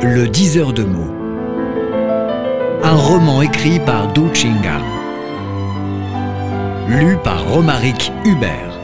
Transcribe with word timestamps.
Le 0.00 0.28
diseur 0.28 0.72
de 0.72 0.84
mots. 0.84 1.12
Un 2.84 2.94
roman 2.94 3.42
écrit 3.42 3.80
par 3.80 4.12
Du 4.12 4.32
Chinga. 4.32 4.78
Lu 6.88 7.16
par 7.24 7.44
Romaric 7.48 8.12
Hubert. 8.24 8.78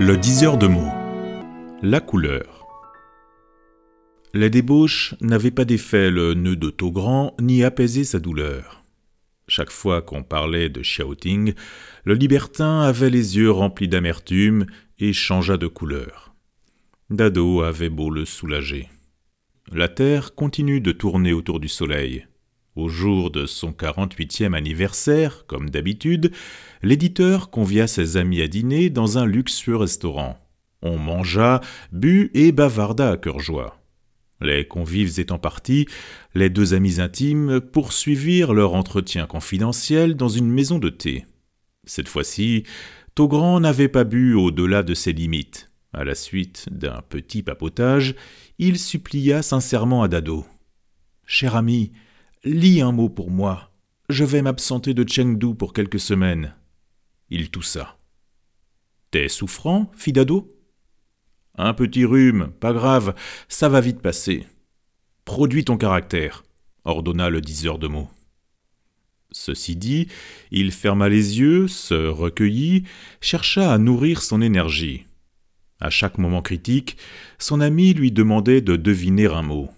Le 0.00 0.16
diseur 0.16 0.58
de 0.58 0.66
mots. 0.66 0.92
La 1.80 2.00
couleur. 2.00 2.66
La 4.34 4.48
débauche 4.48 5.14
n'avait 5.20 5.52
pas 5.52 5.64
défait 5.64 6.10
le 6.10 6.34
nœud 6.34 6.56
de 6.56 6.70
Togrand 6.70 7.36
ni 7.40 7.62
apaisé 7.62 8.02
sa 8.02 8.18
douleur. 8.18 8.82
Chaque 9.46 9.70
fois 9.70 10.02
qu'on 10.02 10.24
parlait 10.24 10.70
de 10.70 10.82
shouting, 10.82 11.54
le 12.04 12.14
libertin 12.14 12.80
avait 12.80 13.10
les 13.10 13.36
yeux 13.36 13.52
remplis 13.52 13.88
d'amertume 13.88 14.66
et 14.98 15.12
changea 15.12 15.56
de 15.56 15.68
couleur. 15.68 16.29
Dado 17.10 17.62
avait 17.62 17.88
beau 17.88 18.08
le 18.08 18.24
soulager. 18.24 18.88
La 19.72 19.88
Terre 19.88 20.36
continue 20.36 20.80
de 20.80 20.92
tourner 20.92 21.32
autour 21.32 21.58
du 21.58 21.66
Soleil. 21.66 22.28
Au 22.76 22.88
jour 22.88 23.32
de 23.32 23.46
son 23.46 23.72
48e 23.72 24.54
anniversaire, 24.54 25.44
comme 25.48 25.70
d'habitude, 25.70 26.30
l'éditeur 26.84 27.50
convia 27.50 27.88
ses 27.88 28.16
amis 28.16 28.40
à 28.40 28.46
dîner 28.46 28.90
dans 28.90 29.18
un 29.18 29.26
luxueux 29.26 29.74
restaurant. 29.74 30.38
On 30.82 30.98
mangea, 30.98 31.60
but 31.90 32.30
et 32.32 32.52
bavarda 32.52 33.10
à 33.10 33.16
cœur 33.16 33.40
joie. 33.40 33.82
Les 34.40 34.64
convives 34.68 35.18
étant 35.18 35.40
partis, 35.40 35.86
les 36.36 36.48
deux 36.48 36.74
amis 36.74 37.00
intimes 37.00 37.60
poursuivirent 37.60 38.54
leur 38.54 38.74
entretien 38.74 39.26
confidentiel 39.26 40.14
dans 40.14 40.28
une 40.28 40.48
maison 40.48 40.78
de 40.78 40.90
thé. 40.90 41.24
Cette 41.84 42.08
fois-ci, 42.08 42.62
Togrand 43.16 43.58
n'avait 43.58 43.88
pas 43.88 44.04
bu 44.04 44.34
au-delà 44.34 44.84
de 44.84 44.94
ses 44.94 45.12
limites. 45.12 45.69
À 45.92 46.04
la 46.04 46.14
suite 46.14 46.68
d'un 46.70 47.02
petit 47.08 47.42
papotage, 47.42 48.14
il 48.58 48.78
supplia 48.78 49.42
sincèrement 49.42 50.02
à 50.02 50.08
Dado. 50.08 50.46
Cher 51.26 51.56
ami, 51.56 51.92
lis 52.44 52.80
un 52.80 52.92
mot 52.92 53.08
pour 53.08 53.30
moi. 53.30 53.72
Je 54.08 54.24
vais 54.24 54.42
m'absenter 54.42 54.94
de 54.94 55.08
Chengdu 55.08 55.54
pour 55.54 55.72
quelques 55.72 56.00
semaines. 56.00 56.54
Il 57.28 57.50
toussa. 57.50 57.96
T'es 59.10 59.28
souffrant, 59.28 59.90
fit 59.96 60.12
Dado 60.12 60.48
un 61.56 61.74
petit 61.74 62.04
rhume, 62.04 62.52
pas 62.58 62.72
grave, 62.72 63.14
ça 63.48 63.68
va 63.68 63.80
vite 63.80 64.00
passer. 64.00 64.46
Produis 65.24 65.64
ton 65.64 65.76
caractère, 65.76 66.42
ordonna 66.84 67.28
le 67.28 67.40
diseur 67.40 67.78
de 67.78 67.86
mots. 67.86 68.08
Ceci 69.32 69.76
dit, 69.76 70.08
il 70.50 70.72
ferma 70.72 71.08
les 71.08 71.38
yeux, 71.38 71.68
se 71.68 71.94
recueillit, 72.08 72.84
chercha 73.20 73.72
à 73.72 73.78
nourrir 73.78 74.22
son 74.22 74.40
énergie. 74.40 75.06
À 75.80 75.88
chaque 75.88 76.18
moment 76.18 76.42
critique, 76.42 76.96
son 77.38 77.60
ami 77.60 77.94
lui 77.94 78.12
demandait 78.12 78.60
de 78.60 78.76
deviner 78.76 79.26
un 79.26 79.42
mot. 79.42 79.70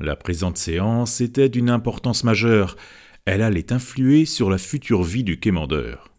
La 0.00 0.16
présente 0.16 0.58
séance 0.58 1.20
était 1.20 1.48
d'une 1.48 1.70
importance 1.70 2.24
majeure. 2.24 2.76
Elle 3.24 3.42
allait 3.42 3.72
influer 3.72 4.24
sur 4.24 4.50
la 4.50 4.58
future 4.58 5.04
vie 5.04 5.24
du 5.24 5.38
quémandeur. 5.38 6.10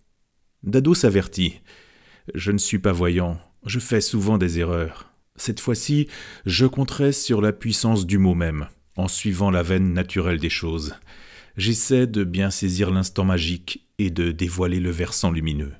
Dado 0.63 0.93
s'avertit. 0.93 1.59
Je 2.33 2.51
ne 2.51 2.57
suis 2.57 2.79
pas 2.79 2.93
voyant. 2.93 3.37
Je 3.65 3.79
fais 3.79 4.01
souvent 4.01 4.37
des 4.37 4.59
erreurs. 4.59 5.11
Cette 5.35 5.59
fois-ci, 5.59 6.07
je 6.45 6.65
compterai 6.65 7.11
sur 7.11 7.41
la 7.41 7.53
puissance 7.53 8.07
du 8.07 8.17
mot 8.17 8.33
même, 8.33 8.67
en 8.95 9.07
suivant 9.07 9.51
la 9.51 9.61
veine 9.61 9.93
naturelle 9.93 10.39
des 10.39 10.49
choses. 10.49 10.95
J'essaie 11.57 12.07
de 12.07 12.23
bien 12.23 12.49
saisir 12.49 12.91
l'instant 12.91 13.25
magique 13.25 13.87
et 13.99 14.09
de 14.09 14.31
dévoiler 14.31 14.79
le 14.79 14.89
versant 14.89 15.31
lumineux. 15.31 15.73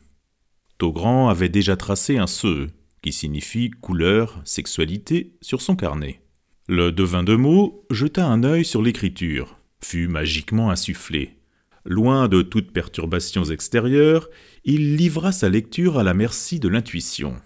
Togrand 0.78 1.30
avait 1.30 1.50
déjà 1.50 1.76
tracé 1.76 2.18
un 2.18 2.28
SE, 2.28 2.68
qui 3.08 3.14
signifie 3.14 3.70
couleur, 3.70 4.42
sexualité, 4.44 5.32
sur 5.40 5.62
son 5.62 5.78
carnet. 5.78 6.20
Le 6.68 6.92
devin 6.92 7.24
de 7.24 7.38
mots 7.38 7.86
jeta 7.90 8.28
un 8.28 8.44
œil 8.44 8.66
sur 8.66 8.82
l'écriture, 8.82 9.62
fut 9.82 10.10
magiquement 10.10 10.72
insufflé. 10.72 11.38
Loin 11.86 12.28
de 12.28 12.42
toute 12.42 12.74
perturbation 12.74 13.46
extérieure, 13.46 14.30
il 14.66 14.98
livra 14.98 15.32
sa 15.32 15.48
lecture 15.48 15.98
à 15.98 16.04
la 16.04 16.14
merci 16.14 16.60
de 16.60 16.68
l'intuition. 16.68 17.38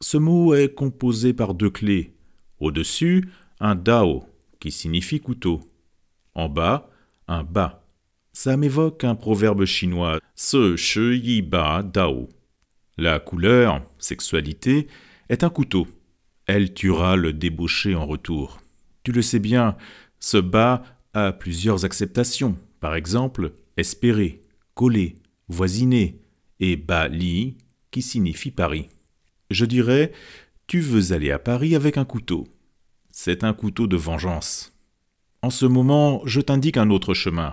Ce 0.00 0.16
mot 0.16 0.54
est 0.54 0.72
composé 0.72 1.34
par 1.34 1.52
deux 1.52 1.68
clés. 1.68 2.14
Au-dessus, 2.58 3.28
un 3.60 3.74
dao, 3.74 4.24
qui 4.58 4.70
signifie 4.70 5.20
couteau. 5.20 5.60
En 6.34 6.48
bas, 6.48 6.88
un 7.28 7.44
ba. 7.44 7.84
Ça 8.32 8.56
m'évoque 8.56 9.04
un 9.04 9.16
proverbe 9.16 9.66
chinois, 9.66 10.18
ce 10.34 10.76
che 10.76 11.14
yi 11.14 11.42
ba 11.42 11.82
dao. 11.82 12.30
La 13.02 13.18
couleur, 13.18 13.82
sexualité, 13.98 14.86
est 15.28 15.42
un 15.42 15.50
couteau. 15.50 15.88
Elle 16.46 16.72
tuera 16.72 17.16
le 17.16 17.32
débauché 17.32 17.96
en 17.96 18.06
retour. 18.06 18.60
Tu 19.02 19.10
le 19.10 19.22
sais 19.22 19.40
bien, 19.40 19.76
ce 20.20 20.36
ba 20.36 20.84
a 21.12 21.32
plusieurs 21.32 21.84
acceptations. 21.84 22.56
Par 22.78 22.94
exemple, 22.94 23.54
espérer, 23.76 24.40
coller, 24.74 25.16
voisiner, 25.48 26.20
et 26.60 26.76
ba 26.76 27.08
li, 27.08 27.56
qui 27.90 28.02
signifie 28.02 28.52
Paris. 28.52 28.88
Je 29.50 29.64
dirais 29.64 30.12
Tu 30.68 30.78
veux 30.78 31.12
aller 31.12 31.32
à 31.32 31.40
Paris 31.40 31.74
avec 31.74 31.98
un 31.98 32.04
couteau. 32.04 32.46
C'est 33.10 33.42
un 33.42 33.52
couteau 33.52 33.88
de 33.88 33.96
vengeance. 33.96 34.78
En 35.42 35.50
ce 35.50 35.66
moment, 35.66 36.22
je 36.24 36.40
t'indique 36.40 36.76
un 36.76 36.88
autre 36.88 37.14
chemin. 37.14 37.52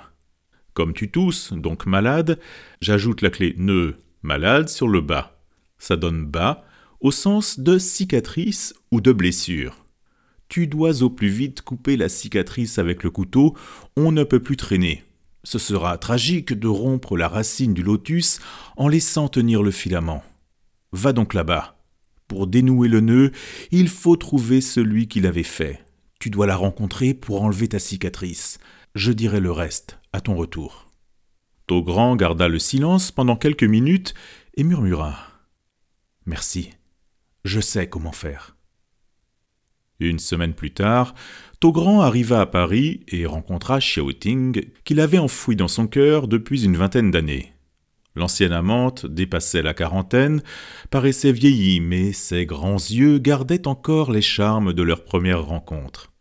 Comme 0.75 0.93
tu 0.93 1.09
tousses, 1.09 1.53
donc 1.53 1.87
malade, 1.87 2.39
j'ajoute 2.81 3.23
la 3.23 3.31
clé 3.31 3.55
ne 3.57 3.95
malade 4.21 4.69
sur 4.69 4.87
le 4.87 5.01
bas. 5.01 5.38
Ça 5.79 5.95
donne 5.95 6.25
bas 6.25 6.63
au 6.99 7.11
sens 7.11 7.59
de 7.59 7.77
cicatrice 7.77 8.73
ou 8.91 9.01
de 9.01 9.11
blessure. 9.11 9.85
Tu 10.49 10.67
dois 10.67 11.03
au 11.03 11.09
plus 11.09 11.29
vite 11.29 11.61
couper 11.61 11.95
la 11.95 12.09
cicatrice 12.09 12.77
avec 12.77 13.03
le 13.03 13.11
couteau, 13.11 13.55
on 13.95 14.11
ne 14.11 14.23
peut 14.23 14.41
plus 14.41 14.57
traîner. 14.57 15.03
Ce 15.43 15.59
sera 15.59 15.97
tragique 15.97 16.53
de 16.53 16.67
rompre 16.67 17.15
la 17.15 17.27
racine 17.27 17.73
du 17.73 17.83
lotus 17.83 18.39
en 18.75 18.87
laissant 18.87 19.29
tenir 19.29 19.63
le 19.63 19.71
filament. 19.71 20.23
Va 20.91 21.13
donc 21.13 21.33
là-bas. 21.33 21.77
Pour 22.27 22.47
dénouer 22.47 22.89
le 22.89 22.99
nœud, 22.99 23.31
il 23.71 23.87
faut 23.87 24.17
trouver 24.17 24.59
celui 24.59 25.07
qui 25.07 25.21
l'avait 25.21 25.43
fait. 25.43 25.83
Tu 26.19 26.29
dois 26.29 26.47
la 26.47 26.57
rencontrer 26.57 27.13
pour 27.13 27.41
enlever 27.41 27.69
ta 27.69 27.79
cicatrice. 27.79 28.57
Je 28.95 29.11
dirai 29.11 29.39
le 29.39 29.51
reste 29.51 29.99
à 30.11 30.19
ton 30.19 30.35
retour. 30.35 30.91
Togrand 31.67 32.15
garda 32.15 32.47
le 32.47 32.59
silence 32.59 33.11
pendant 33.11 33.35
quelques 33.35 33.63
minutes 33.63 34.15
et 34.55 34.63
murmura 34.63 35.28
Merci, 36.25 36.71
je 37.45 37.59
sais 37.59 37.87
comment 37.87 38.11
faire. 38.11 38.55
Une 39.99 40.19
semaine 40.19 40.53
plus 40.53 40.71
tard, 40.71 41.13
Togrand 41.59 42.01
arriva 42.01 42.39
à 42.39 42.45
Paris 42.45 43.01
et 43.09 43.25
rencontra 43.25 43.79
Xiaoting, 43.79 44.71
qu'il 44.85 45.01
avait 45.01 45.17
enfoui 45.17 45.57
dans 45.57 45.67
son 45.67 45.87
cœur 45.87 46.27
depuis 46.29 46.63
une 46.63 46.77
vingtaine 46.77 47.11
d'années. 47.11 47.53
L'ancienne 48.15 48.53
amante 48.53 49.05
dépassait 49.05 49.61
la 49.61 49.73
quarantaine, 49.73 50.41
paraissait 50.89 51.31
vieillie, 51.31 51.79
mais 51.79 52.13
ses 52.13 52.45
grands 52.45 52.75
yeux 52.75 53.17
gardaient 53.17 53.67
encore 53.67 54.11
les 54.11 54.21
charmes 54.21 54.73
de 54.73 54.83
leur 54.83 55.03
première 55.03 55.43
rencontre. 55.43 56.11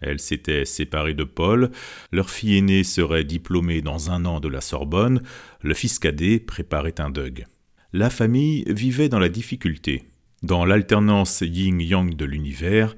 Elle 0.00 0.20
s'était 0.20 0.64
séparée 0.64 1.14
de 1.14 1.24
Paul, 1.24 1.70
leur 2.12 2.30
fille 2.30 2.58
aînée 2.58 2.84
serait 2.84 3.24
diplômée 3.24 3.82
dans 3.82 4.10
un 4.10 4.26
an 4.26 4.38
de 4.38 4.48
la 4.48 4.60
Sorbonne, 4.60 5.22
le 5.60 5.74
fils 5.74 5.98
cadet 5.98 6.40
préparait 6.40 7.00
un. 7.00 7.46
La 7.96 8.10
famille 8.10 8.64
vivait 8.66 9.08
dans 9.08 9.20
la 9.20 9.28
difficulté. 9.28 10.02
Dans 10.42 10.64
l'alternance 10.64 11.42
yin-yang 11.42 12.16
de 12.16 12.24
l'univers, 12.24 12.96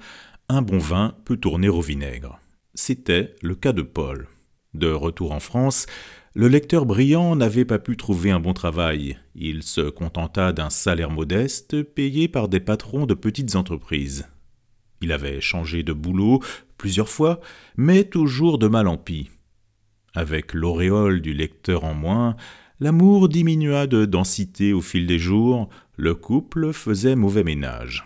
un 0.49 0.63
bon 0.63 0.79
vin 0.79 1.15
peut 1.27 1.37
tourner 1.37 1.69
au 1.69 1.83
vinaigre. 1.83 2.41
C'était 2.73 3.35
le 3.43 3.55
cas 3.55 3.75
de 3.75 3.83
Paul. 3.83 4.27
De 4.73 4.91
retour 4.91 5.33
en 5.33 5.39
France, 5.39 5.85
le 6.33 6.49
lecteur 6.49 6.87
brillant 6.87 7.37
n'avait 7.37 7.67
pas 7.67 7.79
pu 7.79 7.99
trouver 7.99 8.31
un 8.31 8.41
bon 8.41 8.55
travail. 8.55 9.19
Il 9.35 9.65
se 9.65 9.83
contenta 9.83 10.55
d'un 10.55 10.71
salaire 10.71 11.11
modeste 11.11 11.83
payé 11.83 12.27
par 12.27 12.49
des 12.49 12.61
patrons 12.61 13.05
de 13.05 13.13
petites 13.13 13.55
entreprises. 13.55 14.27
Il 15.03 15.13
avait 15.13 15.43
changé 15.43 15.83
de 15.83 15.93
boulot 15.93 16.41
plusieurs 16.79 17.11
fois, 17.11 17.43
mais 17.77 18.05
toujours 18.05 18.57
de 18.57 18.67
mal 18.67 18.89
en 18.89 18.97
pis. 18.97 19.29
Avec 20.15 20.55
l'auréole 20.55 21.21
du 21.21 21.35
lecteur 21.35 21.85
en 21.85 21.93
moins, 21.93 22.35
l'amour 22.81 23.29
diminua 23.29 23.87
de 23.87 24.05
densité 24.05 24.73
au 24.73 24.81
fil 24.81 25.07
des 25.07 25.19
jours, 25.19 25.69
le 25.97 26.15
couple 26.15 26.73
faisait 26.73 27.17
mauvais 27.17 27.45
ménage. 27.45 28.05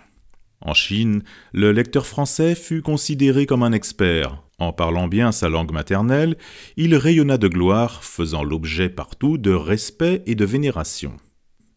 En 0.60 0.74
Chine, 0.74 1.22
le 1.52 1.72
lecteur 1.72 2.06
français 2.06 2.54
fut 2.54 2.82
considéré 2.82 3.46
comme 3.46 3.62
un 3.62 3.72
expert. 3.72 4.42
En 4.58 4.72
parlant 4.72 5.08
bien 5.08 5.32
sa 5.32 5.48
langue 5.48 5.72
maternelle, 5.72 6.36
il 6.76 6.94
rayonna 6.94 7.38
de 7.38 7.48
gloire, 7.48 8.04
faisant 8.04 8.44
l'objet 8.44 8.90
partout 8.90 9.38
de 9.38 9.52
respect 9.52 10.22
et 10.26 10.34
de 10.34 10.44
vénération. 10.44 11.16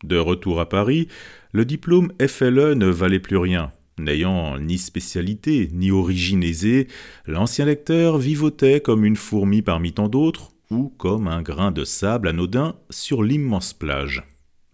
De 0.04 0.18
retour 0.18 0.60
à 0.60 0.68
Paris, 0.68 1.08
le 1.54 1.64
diplôme 1.64 2.12
FLE 2.20 2.74
ne 2.74 2.88
valait 2.88 3.22
plus 3.22 3.38
rien. 3.38 3.72
N'ayant 3.98 4.60
ni 4.60 4.78
spécialité 4.78 5.70
ni 5.72 5.92
origine 5.92 6.44
aisée, 6.44 6.88
l'ancien 7.26 7.66
lecteur 7.66 8.18
vivotait 8.18 8.82
comme 8.82 9.06
une 9.06 9.16
fourmi 9.16 9.62
parmi 9.62 9.94
tant 9.94 10.10
d'autres, 10.10 10.53
comme 10.98 11.28
un 11.28 11.42
grain 11.42 11.72
de 11.72 11.84
sable 11.84 12.28
anodin 12.28 12.76
sur 12.90 13.24
l'immense 13.24 13.74
plage. 13.74 14.24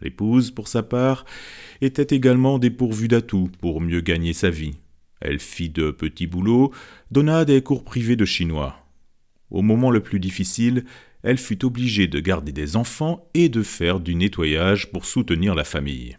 L'épouse, 0.02 0.52
pour 0.52 0.68
sa 0.68 0.84
part, 0.84 1.26
était 1.82 2.16
également 2.16 2.60
dépourvue 2.60 3.08
d'atouts 3.08 3.50
pour 3.60 3.82
mieux 3.82 4.02
gagner 4.02 4.34
sa 4.34 4.50
vie. 4.50 4.78
Elle 5.20 5.40
fit 5.40 5.70
de 5.70 5.92
petits 5.92 6.28
boulots, 6.28 6.72
donna 7.12 7.44
des 7.44 7.62
cours 7.62 7.84
privés 7.84 8.16
de 8.16 8.26
chinois. 8.26 8.78
Au 9.52 9.62
moment 9.62 9.92
le 9.92 10.00
plus 10.00 10.20
difficile, 10.20 10.86
elle 11.24 11.38
fut 11.38 11.66
obligée 11.66 12.08
de 12.08 12.20
garder 12.20 12.52
des 12.52 12.76
enfants 12.76 13.30
et 13.34 13.50
de 13.50 13.62
faire 13.62 14.00
du 14.00 14.16
nettoyage 14.16 14.92
pour 14.92 15.06
soutenir 15.06 15.56
la 15.56 15.66
famille. 15.66 16.18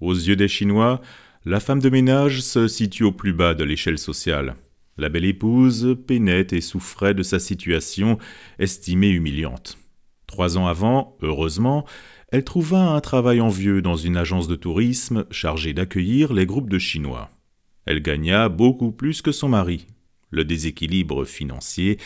Aux 0.00 0.14
yeux 0.14 0.36
des 0.36 0.48
Chinois, 0.48 1.00
la 1.44 1.60
femme 1.60 1.80
de 1.80 1.88
ménage 1.88 2.40
se 2.42 2.68
situe 2.68 3.04
au 3.04 3.12
plus 3.12 3.32
bas 3.32 3.54
de 3.54 3.64
l'échelle 3.64 3.98
sociale. 3.98 4.54
La 4.98 5.08
belle 5.08 5.24
épouse 5.24 5.96
peinait 6.06 6.46
et 6.52 6.60
souffrait 6.60 7.14
de 7.14 7.22
sa 7.22 7.38
situation, 7.38 8.18
estimée 8.58 9.10
humiliante. 9.10 9.78
Trois 10.26 10.58
ans 10.58 10.66
avant, 10.66 11.16
heureusement, 11.22 11.86
elle 12.30 12.44
trouva 12.44 12.80
un 12.80 13.00
travail 13.00 13.40
envieux 13.40 13.82
dans 13.82 13.96
une 13.96 14.16
agence 14.16 14.48
de 14.48 14.56
tourisme 14.56 15.26
chargée 15.30 15.74
d'accueillir 15.74 16.32
les 16.32 16.46
groupes 16.46 16.70
de 16.70 16.78
Chinois. 16.78 17.30
Elle 17.84 18.00
gagna 18.00 18.48
beaucoup 18.48 18.92
plus 18.92 19.22
que 19.22 19.32
son 19.32 19.48
mari. 19.48 19.86
Le 20.30 20.44
déséquilibre 20.44 21.26
financier 21.26 21.98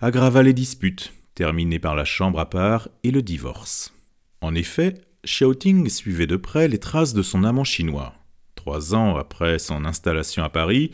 aggrava 0.00 0.42
les 0.42 0.54
disputes, 0.54 1.12
terminées 1.34 1.78
par 1.78 1.94
la 1.94 2.06
chambre 2.06 2.38
à 2.38 2.48
part 2.48 2.88
et 3.02 3.10
le 3.10 3.20
divorce. 3.20 3.92
En 4.40 4.54
effet, 4.54 4.94
Xiaoting 5.24 5.88
suivait 5.88 6.26
de 6.26 6.36
près 6.36 6.68
les 6.68 6.78
traces 6.78 7.14
de 7.14 7.22
son 7.22 7.44
amant 7.44 7.64
chinois. 7.64 8.14
Trois 8.54 8.94
ans 8.94 9.16
après 9.16 9.58
son 9.58 9.84
installation 9.84 10.44
à 10.44 10.48
Paris, 10.48 10.92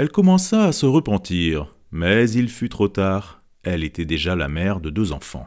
elle 0.00 0.08
commença 0.08 0.64
à 0.64 0.72
se 0.72 0.86
repentir, 0.86 1.74
mais 1.90 2.30
il 2.30 2.48
fut 2.48 2.70
trop 2.70 2.88
tard, 2.88 3.42
elle 3.62 3.84
était 3.84 4.06
déjà 4.06 4.34
la 4.34 4.48
mère 4.48 4.80
de 4.80 4.88
deux 4.88 5.12
enfants. 5.12 5.46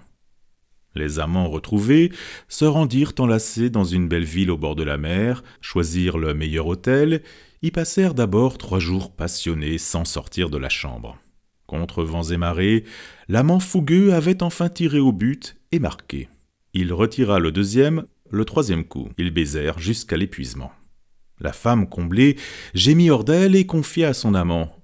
Les 0.94 1.18
amants 1.18 1.50
retrouvés 1.50 2.12
se 2.48 2.64
rendirent 2.64 3.14
enlacés 3.18 3.72
dans 3.72 3.84
une 3.84 4.08
belle 4.08 4.26
ville 4.26 4.52
au 4.52 4.58
bord 4.60 4.76
de 4.76 4.84
la 4.84 5.00
mer, 5.00 5.44
choisirent 5.60 6.20
le 6.20 6.36
meilleur 6.36 6.68
hôtel, 6.68 7.24
y 7.64 7.72
passèrent 7.72 8.14
d'abord 8.14 8.60
trois 8.60 8.78
jours 8.78 9.16
passionnés 9.16 9.80
sans 9.80 10.06
sortir 10.06 10.52
de 10.52 10.60
la 10.60 10.70
chambre. 10.70 11.18
Contre 11.66 12.04
vents 12.04 12.22
et 12.22 12.38
marées, 12.38 12.84
l'amant 13.30 13.60
fougueux 13.60 14.14
avait 14.14 14.44
enfin 14.44 14.70
tiré 14.70 15.00
au 15.00 15.12
but 15.12 15.56
et 15.72 15.80
marqué. 15.80 16.30
Il 16.76 16.94
retira 16.94 17.40
le 17.40 17.52
deuxième, 17.52 18.06
le 18.30 18.46
troisième 18.46 18.84
coup. 18.84 19.10
Ils 19.18 19.32
baisèrent 19.32 19.80
jusqu'à 19.80 20.16
l'épuisement. 20.16 20.72
La 21.40 21.54
femme 21.54 21.88
comblée 21.88 22.38
gémit 22.74 23.10
hors 23.10 23.24
d'elle 23.24 23.56
et 23.56 23.66
confia 23.66 24.10
à 24.10 24.14
son 24.14 24.34
amant. 24.34 24.76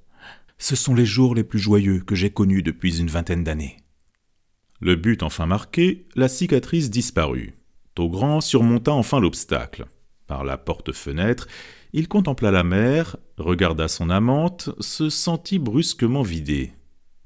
Ce 0.57 0.75
sont 0.75 0.93
les 0.93 1.05
jours 1.05 1.35
les 1.35 1.43
plus 1.43 1.59
joyeux 1.59 2.01
que 2.01 2.15
j'ai 2.15 2.29
connus 2.29 2.63
depuis 2.63 2.99
une 2.99 3.07
vingtaine 3.07 3.43
d'années. 3.43 3.77
Le 4.81 4.95
but 4.95 5.23
enfin 5.23 5.45
marqué, 5.45 6.07
la 6.15 6.27
cicatrice 6.27 6.89
disparut. 6.89 7.53
Taugrand 7.95 8.41
surmonta 8.41 8.93
enfin 8.93 9.19
l'obstacle. 9.19 9.85
Par 10.27 10.43
la 10.43 10.57
porte-fenêtre, 10.57 11.47
il 11.91 12.07
contempla 12.07 12.51
la 12.51 12.63
mer, 12.63 13.17
regarda 13.37 13.87
son 13.87 14.09
amante, 14.09 14.69
se 14.79 15.09
sentit 15.09 15.59
brusquement 15.59 16.21
vidé. 16.21 16.71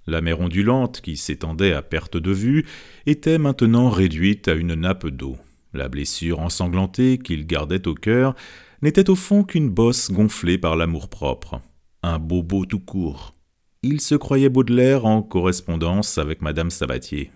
La 0.07 0.21
mer 0.21 0.39
ondulante, 0.39 1.01
qui 1.01 1.17
s'étendait 1.17 1.73
à 1.73 1.81
perte 1.81 2.17
de 2.17 2.31
vue, 2.31 2.65
était 3.05 3.37
maintenant 3.37 3.89
réduite 3.89 4.47
à 4.47 4.53
une 4.53 4.73
nappe 4.73 5.07
d'eau. 5.07 5.37
La 5.73 5.89
blessure 5.89 6.39
ensanglantée 6.39 7.17
qu'il 7.17 7.45
gardait 7.45 7.87
au 7.87 7.93
cœur 7.93 8.35
n'était 8.83 9.09
au 9.09 9.15
fond 9.15 9.45
qu'une 9.45 9.69
bosse 9.69 10.11
gonflée 10.11 10.57
par 10.57 10.75
l'amour-propre. 10.75 11.61
Un 12.03 12.19
bobo 12.19 12.65
tout 12.65 12.81
court. 12.81 13.33
Il 13.81 14.01
se 14.01 14.13
croyait 14.13 14.49
Baudelaire 14.49 15.05
en 15.05 15.23
correspondance 15.23 16.17
avec 16.17 16.41
Madame 16.41 16.69
Sabatier. 16.69 17.31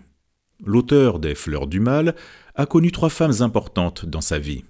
L'auteur 0.62 1.18
des 1.18 1.34
Fleurs 1.34 1.66
du 1.66 1.80
Mal 1.80 2.14
a 2.54 2.66
connu 2.66 2.92
trois 2.92 3.08
femmes 3.08 3.40
importantes 3.40 4.04
dans 4.04 4.20
sa 4.20 4.38
vie. 4.38 4.64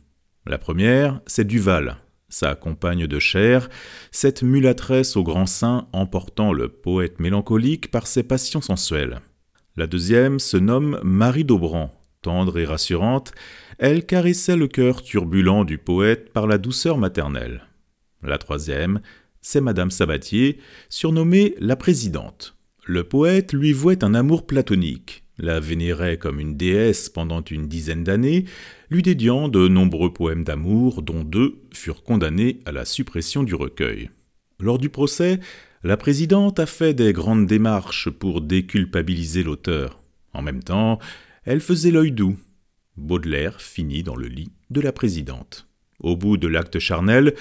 La 0.47 0.57
première, 0.57 1.21
c'est 1.27 1.49
Duval, 1.49 1.97
sa 2.29 2.55
compagne 2.55 3.09
de 3.09 3.19
chair, 3.19 3.69
cette 4.13 4.45
mulâtresse 4.45 5.17
au 5.17 5.25
grand 5.25 5.47
sein 5.47 5.89
emportant 5.93 6.53
le 6.53 6.69
poète 6.69 7.19
mélancolique 7.19 7.91
par 7.91 8.07
ses 8.07 8.23
passions 8.23 8.61
sensuelles. 8.61 9.21
La 9.75 9.89
deuxième 9.89 10.39
se 10.39 10.57
nomme 10.57 11.01
Marie 11.03 11.45
d'Aubran, 11.45 11.91
tendre 12.23 12.59
et 12.59 12.65
rassurante, 12.65 13.33
elle 13.79 14.07
caressait 14.07 14.57
le 14.57 14.69
cœur 14.69 15.03
turbulent 15.03 15.65
du 15.65 15.79
poète 15.79 16.33
par 16.33 16.47
la 16.47 16.59
douceur 16.59 16.99
maternelle. 16.99 17.65
La 18.23 18.39
troisième, 18.39 19.01
c'est 19.41 19.61
Madame 19.61 19.91
Sabatier, 19.91 20.59
surnommée 20.89 21.55
la 21.59 21.77
présidente. 21.77 22.57
Le 22.85 23.05
poète 23.05 23.53
lui 23.53 23.73
vouait 23.73 24.03
un 24.03 24.15
amour 24.15 24.47
platonique, 24.47 25.25
la 25.39 25.61
vénérait 25.61 26.19
comme 26.19 26.41
une 26.41 26.57
déesse 26.57 27.09
pendant 27.09 27.43
une 27.43 27.69
dizaine 27.69 28.03
d'années, 28.03 28.45
lui 28.91 29.03
dédiant 29.03 29.49
de 29.49 29.69
nombreux 29.69 30.13
poèmes 30.13 30.45
d'amour, 30.45 31.03
dont 31.03 31.23
deux 31.23 31.61
furent 31.73 32.03
condamnés 32.03 32.61
à 32.67 32.73
la 32.73 32.85
suppression 32.85 33.43
du 33.43 33.55
recueil. 33.55 34.11
Lors 34.59 34.79
du 34.79 34.89
procès, 34.89 35.39
la 35.85 35.97
présidente 35.97 36.59
a 36.59 36.67
fait 36.67 36.95
des 36.95 37.13
grandes 37.13 37.47
démarches 37.47 38.11
pour 38.11 38.41
déculpabiliser 38.41 39.45
l'auteur. 39.45 40.03
En 40.33 40.43
même 40.43 40.63
temps, 40.63 40.99
elle 41.49 41.63
faisait 41.63 41.91
l'œil 41.91 42.13
doux. 42.13 42.37
Baudelaire 42.99 43.63
finit 43.63 44.03
dans 44.03 44.17
le 44.17 44.29
lit 44.29 44.53
de 44.69 44.83
la 44.83 44.93
présidente. 44.93 45.67
Au 45.99 46.15
bout 46.15 46.37
de 46.37 46.47
l'acte 46.47 46.79
charnel, 46.79 47.35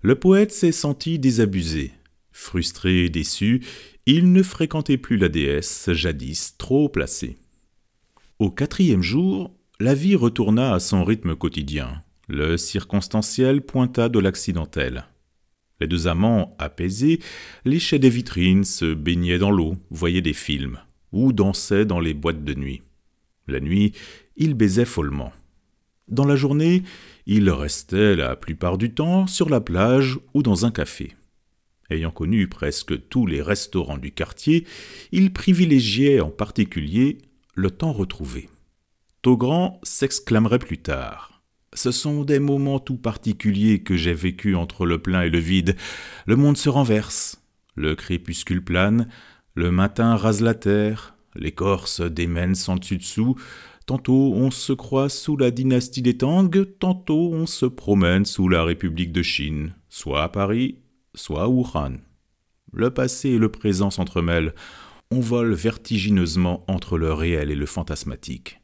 le 0.00 0.16
poète 0.16 0.50
s'est 0.50 0.72
senti 0.72 1.20
désabusé. 1.20 1.92
Frustré 2.32 3.04
et 3.04 3.08
déçu, 3.08 3.64
il 4.04 4.32
ne 4.32 4.42
fréquentait 4.42 4.96
plus 4.96 5.16
la 5.16 5.28
déesse, 5.28 5.92
jadis 5.92 6.56
trop 6.58 6.88
placée. 6.88 7.36
Au 8.40 8.50
quatrième 8.50 9.00
jour, 9.00 9.54
la 9.78 9.94
vie 9.94 10.16
retourna 10.16 10.74
à 10.74 10.80
son 10.80 11.04
rythme 11.04 11.36
quotidien. 11.36 12.02
Le 12.26 12.56
circonstanciel 12.56 13.62
pointa 13.62 14.08
de 14.08 14.18
l'accidentel. 14.18 15.04
Les 15.80 15.86
deux 15.86 16.08
amants, 16.08 16.56
apaisés, 16.58 17.20
léchaient 17.64 18.00
des 18.00 18.10
vitrines, 18.10 18.64
se 18.64 18.92
baignaient 18.92 19.38
dans 19.38 19.52
l'eau, 19.52 19.76
voyaient 19.90 20.20
des 20.20 20.32
films, 20.32 20.80
ou 21.12 21.32
dansaient 21.32 21.86
dans 21.86 22.00
les 22.00 22.12
boîtes 22.12 22.42
de 22.42 22.54
nuit. 22.54 22.82
La 23.52 23.60
nuit, 23.60 23.92
ils 24.36 24.54
baisaient 24.54 24.86
follement. 24.86 25.32
Dans 26.08 26.24
la 26.24 26.36
journée, 26.36 26.82
ils 27.26 27.50
restaient 27.50 28.16
la 28.16 28.34
plupart 28.34 28.78
du 28.78 28.92
temps 28.92 29.26
sur 29.26 29.48
la 29.48 29.60
plage 29.60 30.18
ou 30.34 30.42
dans 30.42 30.66
un 30.66 30.70
café. 30.70 31.14
Ayant 31.90 32.10
connu 32.10 32.48
presque 32.48 33.08
tous 33.08 33.26
les 33.26 33.42
restaurants 33.42 33.98
du 33.98 34.10
quartier, 34.10 34.66
ils 35.12 35.32
privilégiaient 35.32 36.20
en 36.20 36.30
particulier 36.30 37.18
le 37.54 37.70
temps 37.70 37.92
retrouvé. 37.92 38.48
Taugrand 39.20 39.78
s'exclamerait 39.82 40.58
plus 40.58 40.78
tard. 40.78 41.42
Ce 41.74 41.90
sont 41.90 42.24
des 42.24 42.38
moments 42.38 42.80
tout 42.80 42.96
particuliers 42.96 43.82
que 43.82 43.96
j'ai 43.96 44.14
vécus 44.14 44.56
entre 44.56 44.86
le 44.86 45.00
plein 45.00 45.22
et 45.22 45.30
le 45.30 45.38
vide. 45.38 45.76
Le 46.26 46.36
monde 46.36 46.56
se 46.56 46.68
renverse, 46.68 47.42
le 47.74 47.94
crépuscule 47.94 48.64
plane, 48.64 49.08
le 49.54 49.70
matin 49.70 50.16
rase 50.16 50.40
la 50.40 50.54
terre, 50.54 51.14
l'écorce 51.34 52.00
démène 52.00 52.54
sans 52.54 52.76
dessus-dessous, 52.76 53.36
tantôt 53.86 54.32
on 54.34 54.50
se 54.50 54.72
croit 54.72 55.08
sous 55.08 55.36
la 55.36 55.50
dynastie 55.50 56.02
des 56.02 56.16
Tang, 56.16 56.50
tantôt 56.78 57.32
on 57.32 57.46
se 57.46 57.66
promène 57.66 58.24
sous 58.24 58.48
la 58.48 58.64
République 58.64 59.12
de 59.12 59.22
Chine, 59.22 59.74
soit 59.88 60.22
à 60.22 60.28
Paris, 60.28 60.78
soit 61.14 61.42
à 61.42 61.48
Wuhan. 61.48 61.98
Le 62.72 62.90
passé 62.90 63.30
et 63.30 63.38
le 63.38 63.50
présent 63.50 63.90
s'entremêlent, 63.90 64.54
on 65.10 65.20
vole 65.20 65.52
vertigineusement 65.52 66.64
entre 66.68 66.96
le 66.96 67.12
réel 67.12 67.50
et 67.50 67.54
le 67.54 67.66
fantasmatique. 67.66 68.60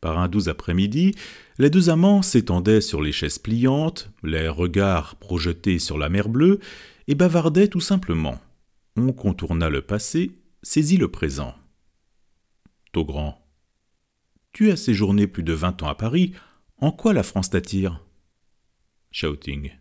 Par 0.00 0.18
un 0.18 0.28
doux 0.28 0.48
après-midi, 0.48 1.14
les 1.58 1.70
deux 1.70 1.90
amants 1.90 2.22
s'étendaient 2.22 2.80
sur 2.80 3.02
les 3.02 3.10
chaises 3.10 3.38
pliantes, 3.38 4.10
les 4.22 4.48
regards 4.48 5.16
projetés 5.16 5.78
sur 5.78 5.98
la 5.98 6.08
mer 6.08 6.28
bleue, 6.28 6.60
et 7.08 7.14
bavardaient 7.14 7.68
tout 7.68 7.80
simplement. 7.80 8.38
On 8.96 9.12
contourna 9.12 9.70
le 9.70 9.80
passé, 9.82 10.32
saisit 10.62 10.96
le 10.96 11.08
présent. 11.08 11.54
Taugrand. 12.92 13.38
Tu 14.52 14.70
as 14.70 14.76
séjourné 14.76 15.26
plus 15.26 15.42
de 15.42 15.52
vingt 15.52 15.82
ans 15.82 15.88
à 15.88 15.94
Paris, 15.94 16.32
en 16.78 16.90
quoi 16.90 17.12
la 17.12 17.22
France 17.22 17.50
t'attire? 17.50 18.04
Shouting. 19.10 19.72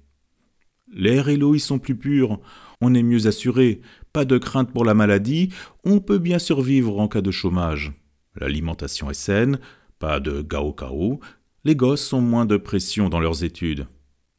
L'air 0.89 1.29
et 1.29 1.37
l'eau 1.37 1.55
y 1.55 1.59
sont 1.59 1.79
plus 1.79 1.97
purs, 1.97 2.39
on 2.79 2.93
est 2.93 3.03
mieux 3.03 3.27
assuré, 3.27 3.81
pas 4.13 4.23
de 4.23 4.37
crainte 4.37 4.71
pour 4.71 4.85
la 4.85 4.93
maladie, 4.93 5.49
on 5.83 5.99
peut 5.99 6.17
bien 6.17 6.39
survivre 6.39 6.99
en 6.99 7.07
cas 7.07 7.21
de 7.21 7.31
chômage. 7.31 7.91
L'alimentation 8.35 9.09
est 9.09 9.15
saine, 9.15 9.59
pas 9.99 10.19
de 10.19 10.41
gao-cao, 10.41 11.19
les 11.65 11.75
gosses 11.75 12.13
ont 12.13 12.21
moins 12.21 12.45
de 12.45 12.57
pression 12.57 13.09
dans 13.09 13.19
leurs 13.19 13.43
études. 13.43 13.87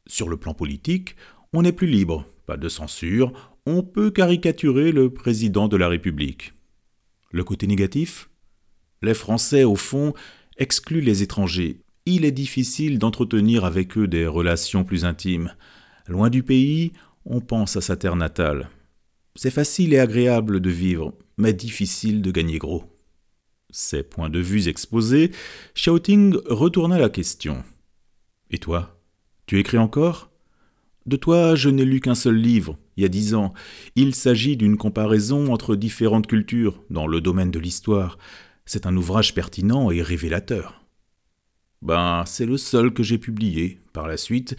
Sur 0.07 0.29
le 0.29 0.37
plan 0.37 0.53
politique, 0.53 1.15
on 1.53 1.63
est 1.63 1.73
plus 1.73 1.87
libre, 1.87 2.25
pas 2.47 2.57
de 2.57 2.69
censure, 2.69 3.31
on 3.69 3.83
peut 3.83 4.09
caricaturer 4.09 4.91
le 4.91 5.11
président 5.11 5.67
de 5.67 5.77
la 5.77 5.87
République. 5.87 6.53
Le 7.31 7.43
côté 7.43 7.67
négatif? 7.67 8.29
Les 9.03 9.13
Français, 9.13 9.63
au 9.63 9.75
fond, 9.75 10.13
excluent 10.57 11.01
les 11.01 11.21
étrangers. 11.21 11.81
Il 12.07 12.25
est 12.25 12.31
difficile 12.31 12.97
d'entretenir 12.97 13.65
avec 13.65 13.95
eux 13.95 14.07
des 14.07 14.25
relations 14.25 14.83
plus 14.83 15.05
intimes. 15.05 15.53
Loin 16.07 16.31
du 16.31 16.41
pays, 16.41 16.93
on 17.25 17.41
pense 17.41 17.77
à 17.77 17.81
sa 17.81 17.95
terre 17.95 18.15
natale. 18.15 18.71
C'est 19.35 19.51
facile 19.51 19.93
et 19.93 19.99
agréable 19.99 20.61
de 20.61 20.69
vivre, 20.71 21.13
mais 21.37 21.53
difficile 21.53 22.23
de 22.23 22.31
gagner 22.31 22.57
gros. 22.57 22.85
Ces 23.69 24.01
points 24.01 24.31
de 24.31 24.39
vue 24.39 24.67
exposés, 24.67 25.29
Shouting 25.75 26.37
retourna 26.47 26.97
la 26.97 27.09
question. 27.09 27.63
Et 28.49 28.57
toi? 28.57 28.99
Tu 29.45 29.59
écris 29.59 29.77
encore? 29.77 30.31
De 31.09 31.15
toi, 31.15 31.55
je 31.55 31.69
n'ai 31.69 31.85
lu 31.85 32.01
qu'un 32.01 32.13
seul 32.13 32.35
livre, 32.35 32.77
il 32.95 33.01
y 33.01 33.05
a 33.07 33.09
dix 33.09 33.33
ans. 33.33 33.55
Il 33.95 34.13
s'agit 34.13 34.55
d'une 34.57 34.77
comparaison 34.77 35.51
entre 35.51 35.75
différentes 35.75 36.27
cultures 36.27 36.83
dans 36.91 37.07
le 37.07 37.19
domaine 37.19 37.49
de 37.49 37.57
l'histoire. 37.57 38.19
C'est 38.67 38.85
un 38.85 38.95
ouvrage 38.95 39.33
pertinent 39.33 39.89
et 39.89 40.03
révélateur. 40.03 40.85
Ben, 41.81 42.25
c'est 42.27 42.45
le 42.45 42.57
seul 42.57 42.93
que 42.93 43.01
j'ai 43.01 43.17
publié. 43.17 43.79
Par 43.91 44.07
la 44.07 44.17
suite, 44.17 44.55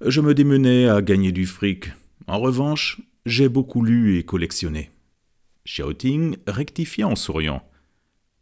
je 0.00 0.22
me 0.22 0.32
démenais 0.32 0.88
à 0.88 1.02
gagner 1.02 1.30
du 1.30 1.44
fric. 1.44 1.90
En 2.26 2.40
revanche, 2.40 3.02
j'ai 3.26 3.50
beaucoup 3.50 3.84
lu 3.84 4.16
et 4.16 4.22
collectionné. 4.22 4.92
Shouting 5.66 6.38
rectifia 6.46 7.06
en 7.06 7.16
souriant. 7.16 7.62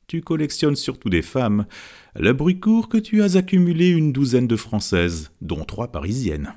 Tu 0.06 0.20
collectionnes 0.20 0.76
surtout 0.76 1.10
des 1.10 1.22
femmes. 1.22 1.66
Le 2.14 2.32
bruit 2.32 2.60
court 2.60 2.88
que 2.88 2.98
tu 2.98 3.24
as 3.24 3.34
accumulé 3.34 3.88
une 3.88 4.12
douzaine 4.12 4.46
de 4.46 4.54
françaises, 4.54 5.32
dont 5.40 5.64
trois 5.64 5.90
parisiennes. 5.90 6.54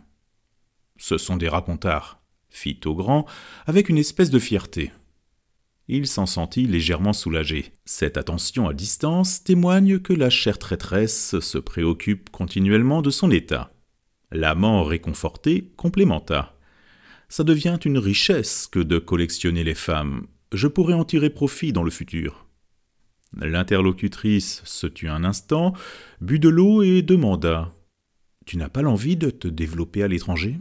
Ce 0.97 1.17
sont 1.17 1.37
des 1.37 1.49
racontards, 1.49 2.21
fit 2.49 2.79
Taugrand 2.79 3.25
avec 3.65 3.89
une 3.89 3.97
espèce 3.97 4.29
de 4.29 4.39
fierté. 4.39 4.91
Il 5.89 6.07
s'en 6.07 6.25
sentit 6.25 6.65
légèrement 6.65 7.11
soulagé. 7.11 7.73
Cette 7.83 8.17
attention 8.17 8.69
à 8.69 8.73
distance 8.73 9.43
témoigne 9.43 9.99
que 9.99 10.13
la 10.13 10.29
chère 10.29 10.57
traîtresse 10.57 11.39
se 11.39 11.57
préoccupe 11.57 12.29
continuellement 12.29 13.01
de 13.01 13.09
son 13.09 13.29
état. 13.31 13.73
L'amant 14.31 14.83
réconforté 14.83 15.73
complémenta. 15.75 16.57
Ça 17.27 17.43
devient 17.43 17.77
une 17.83 17.97
richesse 17.97 18.67
que 18.67 18.79
de 18.79 18.97
collectionner 18.97 19.63
les 19.63 19.75
femmes. 19.75 20.27
Je 20.53 20.67
pourrais 20.67 20.93
en 20.93 21.03
tirer 21.03 21.29
profit 21.29 21.73
dans 21.73 21.83
le 21.83 21.91
futur. 21.91 22.47
L'interlocutrice 23.35 24.61
se 24.63 24.87
tut 24.87 25.09
un 25.09 25.23
instant, 25.23 25.73
but 26.21 26.39
de 26.39 26.49
l'eau 26.49 26.83
et 26.83 27.01
demanda. 27.01 27.73
Tu 28.45 28.57
n'as 28.57 28.69
pas 28.69 28.83
l'envie 28.83 29.17
de 29.17 29.31
te 29.31 29.47
développer 29.47 30.03
à 30.03 30.07
l'étranger? 30.07 30.59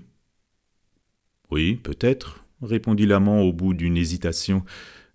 Oui, 1.53 1.75
peut-être, 1.75 2.47
répondit 2.63 3.05
l'amant 3.05 3.43
au 3.43 3.53
bout 3.53 3.75
d'une 3.75 3.99
hésitation. 3.99 4.65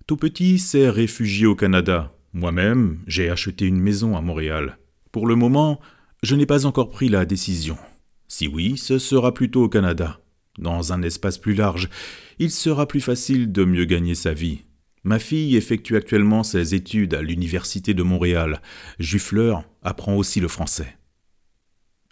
Tout 0.05 0.17
petit 0.17 0.59
s'est 0.59 0.87
réfugié 0.87 1.47
au 1.47 1.55
Canada. 1.55 2.13
Moi-même, 2.31 2.99
j'ai 3.07 3.31
acheté 3.31 3.65
une 3.65 3.79
maison 3.79 4.15
à 4.15 4.21
Montréal. 4.21 4.77
Pour 5.11 5.25
le 5.25 5.33
moment, 5.33 5.81
je 6.21 6.35
n'ai 6.35 6.45
pas 6.45 6.67
encore 6.67 6.91
pris 6.91 7.09
la 7.09 7.25
décision. 7.25 7.75
Si 8.27 8.47
oui, 8.47 8.77
ce 8.77 8.99
sera 8.99 9.33
plutôt 9.33 9.63
au 9.63 9.67
Canada. 9.67 10.19
Dans 10.59 10.93
un 10.93 11.01
espace 11.01 11.39
plus 11.39 11.55
large, 11.55 11.89
il 12.37 12.51
sera 12.51 12.87
plus 12.87 13.01
facile 13.01 13.51
de 13.51 13.65
mieux 13.65 13.85
gagner 13.85 14.13
sa 14.13 14.33
vie. 14.33 14.65
Ma 15.03 15.17
fille 15.17 15.55
effectue 15.55 15.95
actuellement 15.95 16.43
ses 16.43 16.75
études 16.75 17.15
à 17.15 17.23
l'Université 17.23 17.95
de 17.95 18.03
Montréal. 18.03 18.61
Juffleur 18.99 19.63
apprend 19.81 20.15
aussi 20.15 20.39
le 20.39 20.49
français. 20.49 20.96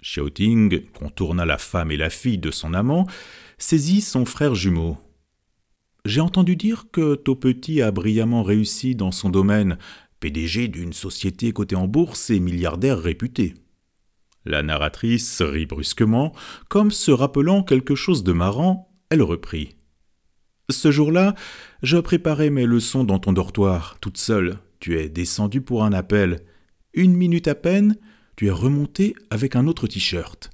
Shouting 0.07 0.83
contourna 0.91 1.45
la 1.45 1.57
femme 1.57 1.89
et 1.89 1.97
la 1.97 2.11
fille 2.11 2.37
de 2.37 2.51
son 2.51 2.75
amant 2.75 3.07
saisit 3.57 4.01
son 4.01 4.23
frère 4.23 4.53
jumeau. 4.53 4.99
J'ai 6.05 6.21
entendu 6.21 6.55
dire 6.55 6.85
que 6.91 7.15
Taupetit 7.15 7.81
a 7.81 7.89
brillamment 7.89 8.43
réussi 8.43 8.93
dans 8.93 9.11
son 9.11 9.31
domaine, 9.31 9.79
PDG 10.19 10.67
d'une 10.67 10.93
société 10.93 11.53
cotée 11.53 11.75
en 11.75 11.87
bourse 11.87 12.29
et 12.29 12.39
milliardaire 12.39 12.99
réputé. 12.99 13.55
La 14.45 14.61
narratrice 14.61 15.41
rit 15.41 15.65
brusquement, 15.65 16.33
comme 16.69 16.91
se 16.91 17.09
rappelant 17.09 17.63
quelque 17.63 17.95
chose 17.95 18.23
de 18.23 18.31
marrant, 18.31 18.93
elle 19.09 19.23
reprit. 19.23 19.75
Ce 20.69 20.91
jour-là, 20.91 21.33
je 21.81 21.97
préparais 21.97 22.51
mes 22.51 22.67
leçons 22.67 23.05
dans 23.05 23.17
ton 23.17 23.33
dortoir, 23.33 23.97
toute 24.01 24.19
seule. 24.19 24.59
Tu 24.79 24.99
es 24.99 25.09
descendu 25.09 25.61
pour 25.61 25.83
un 25.83 25.93
appel. 25.93 26.45
Une 26.93 27.15
minute 27.15 27.47
à 27.47 27.55
peine, 27.55 27.97
tu 28.35 28.47
es 28.47 28.51
remonté 28.51 29.15
avec 29.29 29.55
un 29.55 29.67
autre 29.67 29.87
t-shirt. 29.87 30.49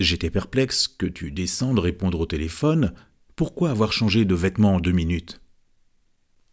J'étais 0.00 0.30
perplexe 0.30 0.88
que 0.88 1.06
tu 1.06 1.30
descendes 1.30 1.78
répondre 1.78 2.20
au 2.20 2.26
téléphone. 2.26 2.92
Pourquoi 3.36 3.70
avoir 3.70 3.92
changé 3.92 4.24
de 4.24 4.34
vêtements 4.34 4.76
en 4.76 4.80
deux 4.80 4.92
minutes? 4.92 5.40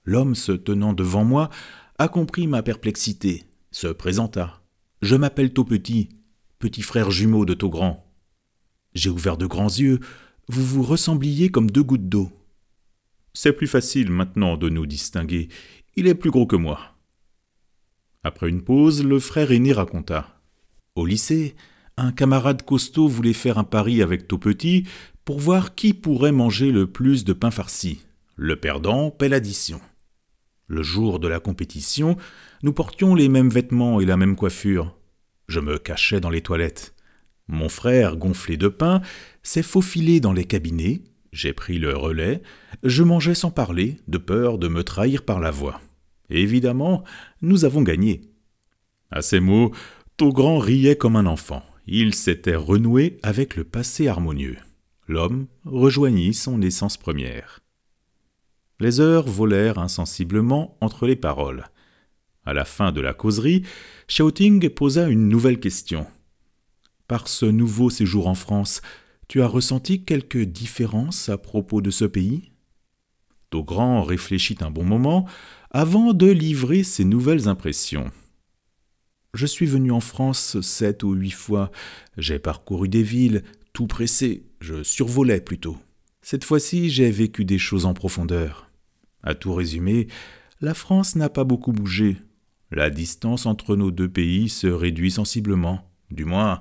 L'homme 0.03 0.35
se 0.35 0.51
tenant 0.51 0.93
devant 0.93 1.23
moi 1.23 1.49
a 1.97 2.07
compris 2.07 2.47
ma 2.47 2.61
perplexité, 2.61 3.45
se 3.71 3.87
présenta. 3.87 4.61
Je 5.01 5.15
m'appelle 5.15 5.53
Taupetit, 5.53 6.09
petit 6.59 6.81
frère 6.81 7.11
jumeau 7.11 7.45
de 7.45 7.53
Taugrand. 7.53 8.05
J'ai 8.93 9.09
ouvert 9.09 9.37
de 9.37 9.45
grands 9.45 9.67
yeux. 9.67 9.99
Vous 10.47 10.65
vous 10.65 10.83
ressembliez 10.83 11.49
comme 11.49 11.71
deux 11.71 11.83
gouttes 11.83 12.09
d'eau. 12.09 12.31
C'est 13.33 13.53
plus 13.53 13.67
facile 13.67 14.11
maintenant 14.11 14.57
de 14.57 14.69
nous 14.69 14.85
distinguer. 14.85 15.49
Il 15.95 16.07
est 16.07 16.15
plus 16.15 16.31
gros 16.31 16.47
que 16.47 16.55
moi. 16.55 16.95
Après 18.23 18.49
une 18.49 18.63
pause, 18.63 19.03
le 19.03 19.19
frère 19.19 19.51
aîné 19.51 19.73
raconta. 19.73 20.36
Au 20.97 21.05
lycée, 21.05 21.55
un 21.95 22.11
camarade 22.11 22.63
costaud 22.63 23.07
voulait 23.07 23.33
faire 23.33 23.59
un 23.59 23.63
pari 23.63 24.01
avec 24.01 24.27
Taupetit 24.27 24.87
pour 25.25 25.39
voir 25.39 25.75
qui 25.75 25.93
pourrait 25.93 26.31
manger 26.31 26.71
le 26.71 26.87
plus 26.87 27.23
de 27.23 27.33
pain 27.33 27.51
farci. 27.51 28.01
Le 28.35 28.55
perdant 28.55 29.11
paie 29.11 29.29
l'addition. 29.29 29.79
Le 30.65 30.81
jour 30.81 31.19
de 31.19 31.27
la 31.27 31.39
compétition, 31.39 32.17
nous 32.63 32.73
portions 32.73 33.13
les 33.13 33.29
mêmes 33.29 33.51
vêtements 33.51 34.01
et 34.01 34.07
la 34.07 34.17
même 34.17 34.35
coiffure. 34.35 34.97
Je 35.47 35.59
me 35.59 35.77
cachais 35.77 36.19
dans 36.19 36.31
les 36.31 36.41
toilettes. 36.41 36.95
Mon 37.47 37.69
frère, 37.69 38.17
gonflé 38.17 38.57
de 38.57 38.67
pain, 38.67 39.03
s'est 39.43 39.61
faufilé 39.61 40.19
dans 40.19 40.33
les 40.33 40.45
cabinets. 40.45 41.03
J'ai 41.31 41.53
pris 41.53 41.77
le 41.77 41.95
relais. 41.95 42.41
Je 42.81 43.03
mangeais 43.03 43.35
sans 43.35 43.51
parler, 43.51 43.97
de 44.07 44.17
peur 44.17 44.57
de 44.57 44.67
me 44.67 44.83
trahir 44.83 45.25
par 45.25 45.39
la 45.39 45.51
voix. 45.51 45.79
Évidemment, 46.31 47.03
nous 47.43 47.65
avons 47.65 47.83
gagné. 47.83 48.21
À 49.11 49.21
ces 49.21 49.39
mots, 49.39 49.71
Taugrand 50.17 50.57
riait 50.57 50.97
comme 50.97 51.15
un 51.15 51.27
enfant 51.27 51.63
il 51.87 52.13
s'était 52.13 52.55
renoué 52.55 53.17
avec 53.23 53.55
le 53.55 53.63
passé 53.63 54.07
harmonieux. 54.09 54.57
L'homme 55.07 55.47
rejoignit 55.63 56.33
son 56.33 56.61
essence 56.61 56.97
première. 56.97 57.61
Les 58.79 58.99
heures 58.99 59.27
volèrent 59.27 59.79
insensiblement 59.79 60.77
entre 60.81 61.07
les 61.07 61.15
paroles. 61.15 61.65
À 62.45 62.53
la 62.53 62.65
fin 62.65 62.91
de 62.91 62.99
la 62.99 63.13
causerie, 63.13 63.63
Shouting 64.09 64.69
posa 64.69 65.07
une 65.07 65.29
nouvelle 65.29 65.59
question. 65.59 66.05
Par 67.07 67.29
ce 67.29 67.45
nouveau 67.45 67.89
séjour 67.89 68.27
en 68.27 68.35
France, 68.35 68.81
tu 69.29 69.41
as 69.41 69.47
ressenti 69.47 70.03
quelque 70.03 70.39
différence 70.39 71.29
à 71.29 71.37
propos 71.37 71.81
de 71.81 71.89
ce 71.89 72.05
pays? 72.05 72.51
Taugrand 73.49 74.03
réfléchit 74.03 74.57
un 74.59 74.71
bon 74.71 74.83
moment 74.83 75.25
avant 75.71 76.13
de 76.13 76.27
livrer 76.27 76.83
ses 76.83 77.05
nouvelles 77.05 77.47
impressions. 77.47 78.11
Je 79.37 79.45
suis 79.45 79.67
venu 79.67 79.91
en 79.91 79.99
France 79.99 80.59
sept 80.61 81.03
ou 81.03 81.13
huit 81.13 81.29
fois. 81.29 81.69
J'ai 82.17 82.39
parcouru 82.39 82.89
des 82.89 83.03
villes, 83.03 83.43
tout 83.71 83.85
pressé. 83.85 84.47
Je 84.61 84.81
survolais 84.81 85.41
plutôt. 85.41 85.77
Cette 86.23 86.43
fois-ci, 86.43 86.89
j'ai 86.89 87.11
vécu 87.11 87.45
des 87.45 87.59
choses 87.59 87.85
en 87.85 87.93
profondeur. 87.93 88.67
À 89.21 89.35
tout 89.35 89.53
résumer, 89.53 90.07
la 90.59 90.73
France 90.73 91.15
n'a 91.15 91.29
pas 91.29 91.43
beaucoup 91.43 91.71
bougé. 91.71 92.17
La 92.71 92.89
distance 92.89 93.45
entre 93.45 93.75
nos 93.75 93.91
deux 93.91 94.09
pays 94.09 94.49
se 94.49 94.65
réduit 94.65 95.11
sensiblement. 95.11 95.87
Du 96.09 96.25
moins, 96.25 96.59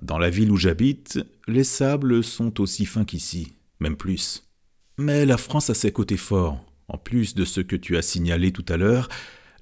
dans 0.00 0.18
la 0.18 0.30
ville 0.30 0.52
où 0.52 0.56
j'habite, 0.56 1.18
les 1.48 1.64
sables 1.64 2.22
sont 2.22 2.60
aussi 2.60 2.86
fins 2.86 3.04
qu'ici, 3.04 3.54
même 3.80 3.96
plus. 3.96 4.48
Mais 4.96 5.26
la 5.26 5.38
France 5.38 5.70
a 5.70 5.74
ses 5.74 5.90
côtés 5.90 6.16
forts. 6.16 6.64
En 6.86 6.98
plus 6.98 7.34
de 7.34 7.44
ce 7.44 7.60
que 7.60 7.74
tu 7.74 7.96
as 7.96 8.02
signalé 8.02 8.52
tout 8.52 8.66
à 8.68 8.76
l'heure, 8.76 9.08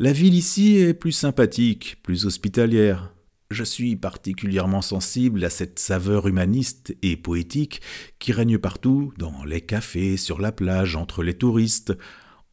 la 0.02 0.12
ville 0.12 0.32
ici 0.32 0.78
est 0.78 0.94
plus 0.94 1.12
sympathique, 1.12 1.98
plus 2.02 2.24
hospitalière. 2.24 3.12
Je 3.50 3.62
suis 3.62 3.96
particulièrement 3.96 4.80
sensible 4.80 5.44
à 5.44 5.50
cette 5.50 5.78
saveur 5.78 6.26
humaniste 6.26 6.96
et 7.02 7.18
poétique 7.18 7.82
qui 8.18 8.32
règne 8.32 8.56
partout, 8.56 9.12
dans 9.18 9.44
les 9.44 9.60
cafés, 9.60 10.16
sur 10.16 10.40
la 10.40 10.52
plage, 10.52 10.96
entre 10.96 11.22
les 11.22 11.34
touristes. 11.34 11.92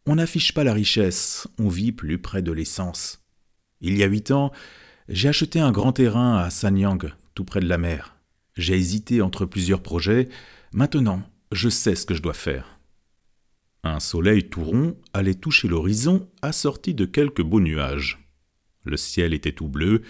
On 0.05 0.15
n'affiche 0.15 0.53
pas 0.53 0.65
la 0.65 0.73
richesse, 0.73 1.47
on 1.57 1.69
vit 1.69 1.93
plus 1.93 2.17
près 2.17 2.41
de 2.41 2.51
l'essence. 2.51 3.23
Il 3.79 3.97
y 3.97 4.03
a 4.03 4.07
huit 4.07 4.31
ans, 4.31 4.51
j'ai 5.07 5.29
acheté 5.29 5.61
un 5.61 5.71
grand 5.71 5.93
terrain 5.93 6.39
à 6.39 6.49
Sanyang, 6.49 7.13
tout 7.33 7.45
près 7.45 7.61
de 7.61 7.69
la 7.69 7.77
mer. 7.77 8.17
J'ai 8.57 8.75
hésité 8.75 9.21
entre 9.21 9.45
plusieurs 9.45 9.81
projets. 9.81 10.27
Maintenant, 10.73 11.23
je 11.53 11.69
sais 11.69 11.95
ce 11.95 12.05
que 12.05 12.13
je 12.13 12.21
dois 12.21 12.33
faire. 12.33 12.76
Un 13.87 14.01
soleil 14.01 14.49
tout 14.49 14.65
rond 14.65 14.97
allait 15.13 15.33
toucher 15.33 15.69
l'horizon 15.69 16.29
assorti 16.41 16.93
de 16.93 17.05
quelques 17.05 17.41
beaux 17.41 17.61
nuages. 17.61 18.19
Le 18.83 18.97
ciel 18.97 19.33
était 19.33 19.53
tout 19.53 19.69
bleu, 19.69 20.01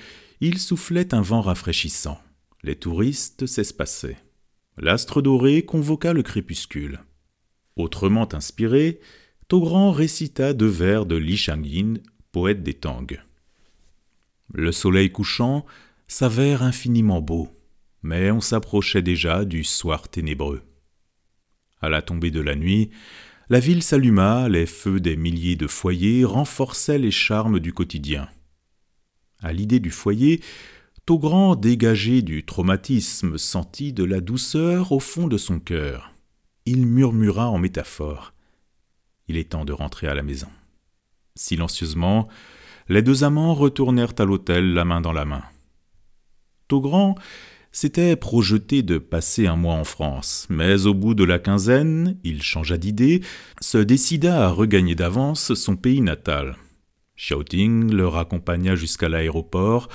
il 0.42 0.58
soufflait 0.58 1.14
un 1.14 1.22
vent 1.22 1.42
rafraîchissant. 1.42 2.20
Les 2.64 2.76
touristes 2.76 3.46
s'espaçaient. 3.46 4.18
L'astre 4.78 5.22
doré 5.22 5.64
convoqua 5.64 6.14
le 6.14 6.24
crépuscule. 6.24 7.02
Autrement 7.76 8.28
inspiré, 8.34 9.00
Togrand 9.48 9.92
récita 9.92 10.56
deux 10.56 10.66
vers 10.66 11.06
de 11.06 11.16
Li 11.16 11.38
Shangyin, 11.38 12.00
poète 12.32 12.64
des 12.64 12.74
Tang. 12.74 13.22
Le 14.56 14.72
soleil 14.72 15.12
couchant 15.12 15.68
s'avère 16.08 16.64
infiniment 16.64 17.22
beau, 17.22 17.50
mais 18.02 18.32
on 18.32 18.42
s'approchait 18.42 19.04
déjà 19.04 19.46
du 19.46 19.64
soir 19.64 20.10
ténébreux. 20.10 20.64
À 21.80 21.90
la 21.90 22.02
tombée 22.02 22.32
de 22.32 22.42
la 22.42 22.56
nuit, 22.56 22.90
la 23.50 23.60
ville 23.60 23.84
s'alluma, 23.84 24.50
les 24.50 24.66
feux 24.66 25.00
des 25.00 25.16
milliers 25.16 25.56
de 25.56 25.68
foyers 25.68 26.26
renforçaient 26.26 27.00
les 27.00 27.12
charmes 27.12 27.60
du 27.60 27.74
quotidien. 27.74 28.28
À 29.42 29.54
l'idée 29.54 29.80
du 29.80 29.92
foyer, 29.92 30.42
Togrand 31.06 31.56
dégagé 31.56 32.22
du 32.22 32.44
traumatisme 32.44 33.38
sentit 33.38 33.94
de 33.94 34.04
la 34.04 34.20
douceur 34.20 34.92
au 34.92 35.00
fond 35.00 35.28
de 35.28 35.38
son 35.38 35.60
cœur. 35.60 36.14
Il 36.66 36.86
murmura 36.86 37.48
en 37.48 37.58
métaphore. 37.58 38.34
Il 39.30 39.38
est 39.38 39.52
temps 39.52 39.64
de 39.64 39.72
rentrer 39.72 40.08
à 40.08 40.14
la 40.14 40.24
maison. 40.24 40.50
Silencieusement, 41.36 42.28
les 42.90 43.02
deux 43.02 43.24
amants 43.24 43.54
retournèrent 43.54 44.16
à 44.18 44.26
l'hôtel 44.26 44.74
la 44.74 44.84
main 44.84 45.00
dans 45.00 45.14
la 45.14 45.24
main. 45.24 45.44
Togrand 46.68 47.16
s'était 47.72 48.16
projeté 48.16 48.82
de 48.84 48.98
passer 48.98 49.48
un 49.48 49.56
mois 49.56 49.76
en 49.76 49.84
France, 49.84 50.48
mais 50.50 50.86
au 50.86 50.94
bout 50.94 51.14
de 51.14 51.24
la 51.24 51.40
quinzaine, 51.40 52.18
il 52.24 52.42
changea 52.42 52.78
d'idée, 52.78 53.22
se 53.62 53.78
décida 53.78 54.46
à 54.46 54.50
regagner 54.50 54.96
d'avance 54.96 55.54
son 55.54 55.76
pays 55.76 56.02
natal. 56.02 56.56
Shouting 57.16 57.92
leur 57.92 58.18
accompagna 58.18 58.76
jusqu'à 58.76 59.10
l'aéroport, 59.10 59.90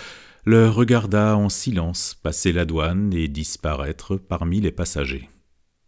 leur 0.44 0.74
regarda 0.74 1.36
en 1.36 1.48
silence 1.48 2.18
passer 2.20 2.52
la 2.52 2.64
douane 2.64 3.14
et 3.14 3.28
disparaître 3.28 4.16
parmi 4.16 4.60
les 4.60 4.72
passagers. 4.72 5.28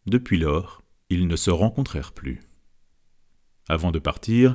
Depuis 0.06 0.38
lors, 0.38 0.82
ils 1.10 1.26
ne 1.26 1.36
se 1.36 1.50
rencontrèrent 1.50 2.12
plus. 2.12 2.40
Avant 3.68 3.90
de 3.90 3.98
partir, 3.98 4.54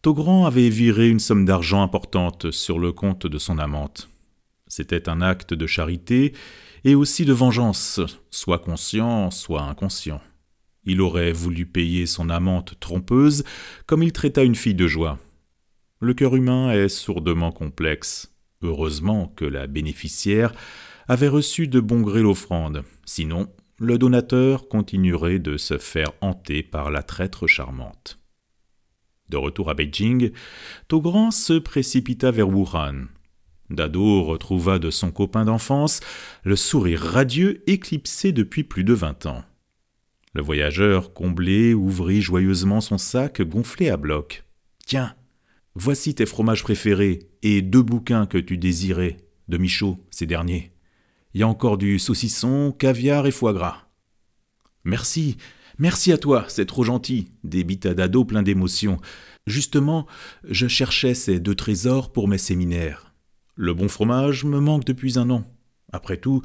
Togrand 0.00 0.46
avait 0.46 0.68
viré 0.68 1.08
une 1.08 1.20
somme 1.20 1.44
d'argent 1.44 1.82
importante 1.82 2.50
sur 2.50 2.78
le 2.78 2.92
compte 2.92 3.26
de 3.26 3.38
son 3.38 3.58
amante. 3.58 4.08
C'était 4.66 5.08
un 5.08 5.20
acte 5.20 5.54
de 5.54 5.66
charité 5.66 6.34
et 6.84 6.94
aussi 6.94 7.24
de 7.24 7.32
vengeance, 7.32 8.00
soit 8.30 8.58
conscient, 8.58 9.30
soit 9.30 9.62
inconscient. 9.62 10.20
Il 10.84 11.00
aurait 11.00 11.32
voulu 11.32 11.66
payer 11.66 12.06
son 12.06 12.28
amante 12.28 12.78
trompeuse 12.80 13.44
comme 13.86 14.02
il 14.02 14.12
traita 14.12 14.42
une 14.42 14.54
fille 14.54 14.74
de 14.74 14.86
joie. 14.86 15.18
Le 16.00 16.14
cœur 16.14 16.36
humain 16.36 16.70
est 16.72 16.88
sourdement 16.88 17.52
complexe. 17.52 18.34
Heureusement 18.62 19.28
que 19.28 19.44
la 19.44 19.66
bénéficiaire 19.66 20.52
avait 21.08 21.28
reçu 21.28 21.68
de 21.68 21.80
bon 21.80 22.00
gré 22.00 22.22
l'offrande, 22.22 22.82
sinon 23.04 23.48
le 23.78 23.98
donateur 23.98 24.68
continuerait 24.68 25.38
de 25.38 25.56
se 25.56 25.78
faire 25.78 26.12
hanter 26.20 26.62
par 26.62 26.90
la 26.90 27.02
traître 27.02 27.46
charmante. 27.46 28.18
De 29.28 29.36
retour 29.36 29.70
à 29.70 29.74
Beijing, 29.74 30.32
Togrand 30.88 31.30
se 31.30 31.54
précipita 31.54 32.30
vers 32.30 32.48
Wuhan, 32.48 33.06
Dado 33.70 34.22
retrouva 34.22 34.78
de 34.78 34.90
son 34.90 35.10
copain 35.10 35.44
d'enfance 35.44 36.00
le 36.44 36.56
sourire 36.56 37.00
radieux 37.00 37.62
éclipsé 37.66 38.32
depuis 38.32 38.64
plus 38.64 38.84
de 38.84 38.92
vingt 38.92 39.26
ans. 39.26 39.44
Le 40.34 40.42
voyageur 40.42 41.14
comblé 41.14 41.74
ouvrit 41.74 42.20
joyeusement 42.20 42.80
son 42.80 42.98
sac 42.98 43.40
gonflé 43.40 43.88
à 43.88 43.96
bloc. 43.96 44.44
Tiens, 44.84 45.14
voici 45.74 46.14
tes 46.14 46.26
fromages 46.26 46.62
préférés 46.62 47.30
et 47.42 47.62
deux 47.62 47.82
bouquins 47.82 48.26
que 48.26 48.38
tu 48.38 48.58
désirais, 48.58 49.16
de 49.48 49.58
Michaud, 49.58 50.04
ces 50.10 50.26
derniers. 50.26 50.72
Il 51.32 51.40
y 51.40 51.44
a 51.44 51.48
encore 51.48 51.78
du 51.78 51.98
saucisson, 51.98 52.72
caviar 52.72 53.26
et 53.26 53.30
foie 53.30 53.52
gras. 53.52 53.88
Merci, 54.84 55.36
merci 55.78 56.12
à 56.12 56.18
toi, 56.18 56.44
c'est 56.48 56.66
trop 56.66 56.84
gentil, 56.84 57.28
débita 57.44 57.94
Dado 57.94 58.24
plein 58.24 58.42
d'émotion. 58.42 59.00
Justement, 59.46 60.06
je 60.48 60.68
cherchais 60.68 61.14
ces 61.14 61.40
deux 61.40 61.54
trésors 61.54 62.12
pour 62.12 62.28
mes 62.28 62.38
séminaires. 62.38 63.13
Le 63.56 63.72
bon 63.72 63.88
fromage 63.88 64.44
me 64.44 64.58
manque 64.58 64.84
depuis 64.84 65.18
un 65.18 65.30
an. 65.30 65.44
Après 65.92 66.16
tout, 66.16 66.42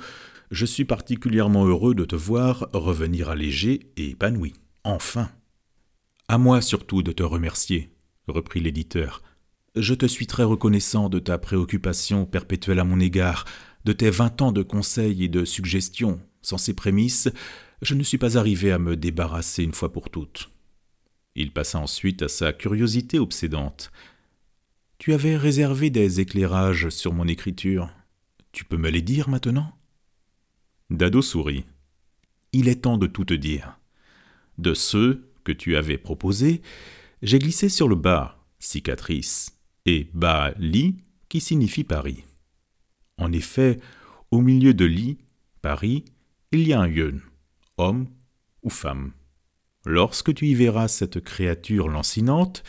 je 0.52 0.66
suis 0.66 0.86
particulièrement 0.86 1.66
heureux 1.66 1.96
de 1.96 2.06
te 2.06 2.16
voir 2.16 2.70
revenir 2.74 3.30
allégé 3.30 3.92
et 3.98 4.12
épanoui. 4.12 4.54
Enfin. 4.84 5.30
À 6.28 6.38
moi 6.38 6.62
surtout 6.62 7.02
de 7.02 7.12
te 7.12 7.24
remercier, 7.24 7.90
reprit 8.28 8.60
l'éditeur. 8.60 9.24
Je 9.76 9.94
te 9.94 10.06
suis 10.06 10.28
très 10.28 10.44
reconnaissant 10.44 11.10
de 11.10 11.20
ta 11.20 11.38
préoccupation 11.38 12.26
perpétuelle 12.26 12.80
à 12.80 12.84
mon 12.84 13.00
égard, 13.00 13.46
de 13.86 13.94
tes 13.94 14.10
vingt 14.10 14.42
ans 14.42 14.52
de 14.52 14.62
conseils 14.62 15.24
et 15.24 15.30
de 15.30 15.46
suggestions. 15.46 16.20
Sans 16.42 16.58
ces 16.58 16.74
prémices, 16.74 17.30
je 17.82 17.96
ne 17.96 18.04
suis 18.04 18.18
pas 18.18 18.38
arrivé 18.38 18.72
à 18.72 18.80
me 18.80 18.96
débarrasser 18.96 19.64
une 19.64 19.74
fois 19.74 19.92
pour 19.92 20.10
toutes. 20.10 20.50
Il 21.36 21.52
passa 21.52 21.80
ensuite 21.80 22.22
à 22.22 22.28
sa 22.28 22.54
curiosité 22.54 23.20
obsédante. 23.20 23.92
Tu 25.00 25.14
avais 25.14 25.38
réservé 25.38 25.90
des 25.90 26.20
éclairages 26.20 26.90
sur 26.90 27.14
mon 27.14 27.26
écriture. 27.26 27.90
Tu 28.52 28.66
peux 28.66 28.76
me 28.76 28.90
les 28.90 29.02
dire 29.02 29.30
maintenant? 29.30 29.74
Dado 30.90 31.22
sourit. 31.22 31.64
Il 32.52 32.68
est 32.68 32.82
temps 32.82 32.98
de 32.98 33.08
tout 33.08 33.24
te 33.24 33.34
dire. 33.34 33.80
De 34.58 34.74
ceux 34.74 35.32
que 35.46 35.54
tu 35.54 35.78
avais 35.78 35.98
proposés, 35.98 36.62
j'ai 37.22 37.40
glissé 37.40 37.70
sur 37.70 37.88
le 37.88 37.96
bas, 37.96 38.44
cicatrice, 38.60 39.58
et 39.86 40.10
bas 40.14 40.52
lit, 40.58 40.98
qui 41.30 41.40
signifie 41.40 41.86
Paris. 41.86 42.26
En 43.18 43.32
effet, 43.32 43.80
au 44.32 44.42
milieu 44.42 44.74
de 44.74 44.84
lit, 44.84 45.18
Paris, 45.62 46.04
il 46.52 46.68
y 46.68 46.74
a 46.74 46.82
un 46.82 46.90
yun, 46.90 47.20
homme 47.78 48.08
ou 48.64 48.70
femme. 48.70 49.14
Lorsque 49.86 50.34
tu 50.34 50.48
y 50.48 50.56
verras 50.56 50.90
cette 50.90 51.22
créature 51.22 51.88
lancinante, 51.88 52.64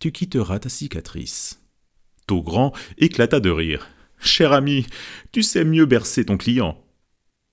tu 0.00 0.10
quitteras 0.10 0.60
ta 0.60 0.70
cicatrice. 0.70 1.60
Togrand 2.26 2.72
éclata 2.98 3.40
de 3.40 3.50
rire. 3.50 3.88
Cher 4.18 4.52
ami, 4.52 4.86
tu 5.32 5.42
sais 5.42 5.64
mieux 5.64 5.86
bercer 5.86 6.24
ton 6.24 6.36
client. 6.36 6.82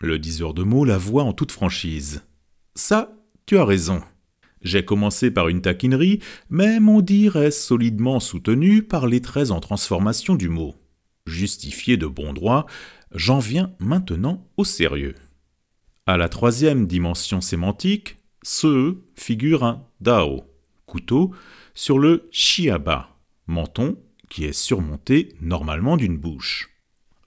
Le 0.01 0.19
diseur 0.19 0.53
de 0.53 0.63
mots 0.63 0.85
l'avoua 0.85 1.23
en 1.23 1.33
toute 1.33 1.51
franchise. 1.51 2.23
Ça, 2.75 3.13
tu 3.45 3.57
as 3.57 3.65
raison. 3.65 4.01
J'ai 4.61 4.83
commencé 4.83 5.29
par 5.29 5.49
une 5.49 5.61
taquinerie, 5.61 6.19
mais 6.49 6.79
mon 6.79 7.01
dire 7.01 7.35
est 7.35 7.51
solidement 7.51 8.19
soutenu 8.19 8.81
par 8.81 9.07
les 9.07 9.21
traits 9.21 9.51
en 9.51 9.59
transformation 9.59 10.35
du 10.35 10.49
mot. 10.49 10.75
Justifié 11.27 11.97
de 11.97 12.07
bon 12.07 12.33
droit, 12.33 12.65
j'en 13.13 13.39
viens 13.39 13.73
maintenant 13.79 14.47
au 14.57 14.63
sérieux. 14.63 15.15
À 16.05 16.17
la 16.17 16.29
troisième 16.29 16.87
dimension 16.87 17.41
sémantique, 17.41 18.17
ce 18.41 18.97
figure 19.15 19.63
un 19.63 19.85
dao, 20.01 20.43
couteau, 20.85 21.31
sur 21.73 21.99
le 21.99 22.27
shiaba, 22.31 23.09
menton 23.47 23.97
qui 24.33 24.45
est 24.45 24.51
surmonté 24.51 25.29
normalement 25.41 25.95
d'une 25.95 26.17
bouche. 26.17 26.71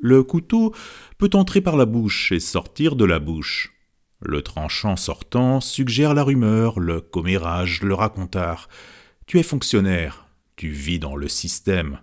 Le 0.00 0.24
couteau 0.24 0.74
peut 1.18 1.30
entrer 1.34 1.60
par 1.60 1.76
la 1.76 1.86
bouche 1.86 2.32
et 2.32 2.40
sortir 2.40 2.96
de 2.96 3.04
la 3.04 3.20
bouche. 3.20 3.72
Le 4.20 4.42
tranchant 4.42 4.96
sortant 4.96 5.60
suggère 5.60 6.14
la 6.14 6.24
rumeur, 6.24 6.80
le 6.80 7.00
commérage, 7.00 7.80
le 7.82 7.94
racontard. 7.94 8.68
Tu 9.26 9.38
es 9.38 9.44
fonctionnaire, 9.44 10.26
tu 10.56 10.68
vis 10.68 10.98
dans 10.98 11.14
le 11.14 11.28
système. 11.28 12.00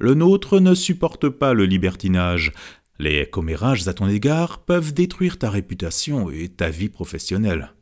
Le 0.00 0.14
nôtre 0.14 0.58
ne 0.58 0.74
supporte 0.74 1.28
pas 1.28 1.54
le 1.54 1.64
libertinage. 1.64 2.52
Les 2.98 3.30
commérages 3.30 3.86
à 3.86 3.94
ton 3.94 4.08
égard 4.08 4.64
peuvent 4.64 4.92
détruire 4.92 5.38
ta 5.38 5.50
réputation 5.50 6.30
et 6.30 6.48
ta 6.48 6.68
vie 6.68 6.88
professionnelle. 6.88 7.74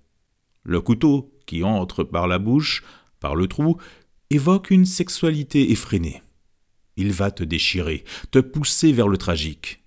Le 0.65 0.83
couteau, 0.83 1.33
qui 1.47 1.65
entre 1.65 2.05
par 2.05 2.29
la 2.29 2.39
bouche, 2.39 2.85
par 3.19 3.35
le 3.35 3.47
trou, 3.47 3.79
évoque 4.29 4.71
une 4.71 4.85
sexualité 4.85 5.73
effrénée 5.73 6.23
il 7.01 7.13
va 7.13 7.31
te 7.31 7.43
déchirer, 7.43 8.05
te 8.31 8.39
pousser 8.39 8.93
vers 8.93 9.09
le 9.09 9.17
tragique. 9.17 9.83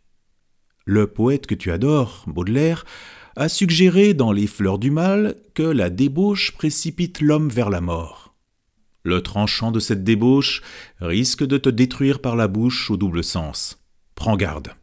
Le 0.86 1.08
poète 1.08 1.46
que 1.46 1.56
tu 1.56 1.72
adores, 1.72 2.24
Baudelaire, 2.28 2.86
a 3.36 3.50
suggéré 3.50 4.14
dans 4.14 4.32
Les 4.32 4.48
Fleurs 4.48 4.80
du 4.80 4.92
Mal 4.92 5.36
que 5.54 5.64
la 5.64 5.90
débauche 5.90 6.52
précipite 6.52 7.22
l'homme 7.22 7.50
vers 7.50 7.70
la 7.70 7.82
mort. 7.82 8.36
Le 9.04 9.22
tranchant 9.22 9.72
de 9.72 9.80
cette 9.80 10.04
débauche 10.04 10.62
risque 11.00 11.44
de 11.44 11.58
te 11.58 11.70
détruire 11.70 12.20
par 12.20 12.36
la 12.36 12.48
bouche 12.48 12.90
au 12.90 12.98
double 12.98 13.24
sens. 13.24 13.78
Prends 14.16 14.38
garde. 14.38 14.74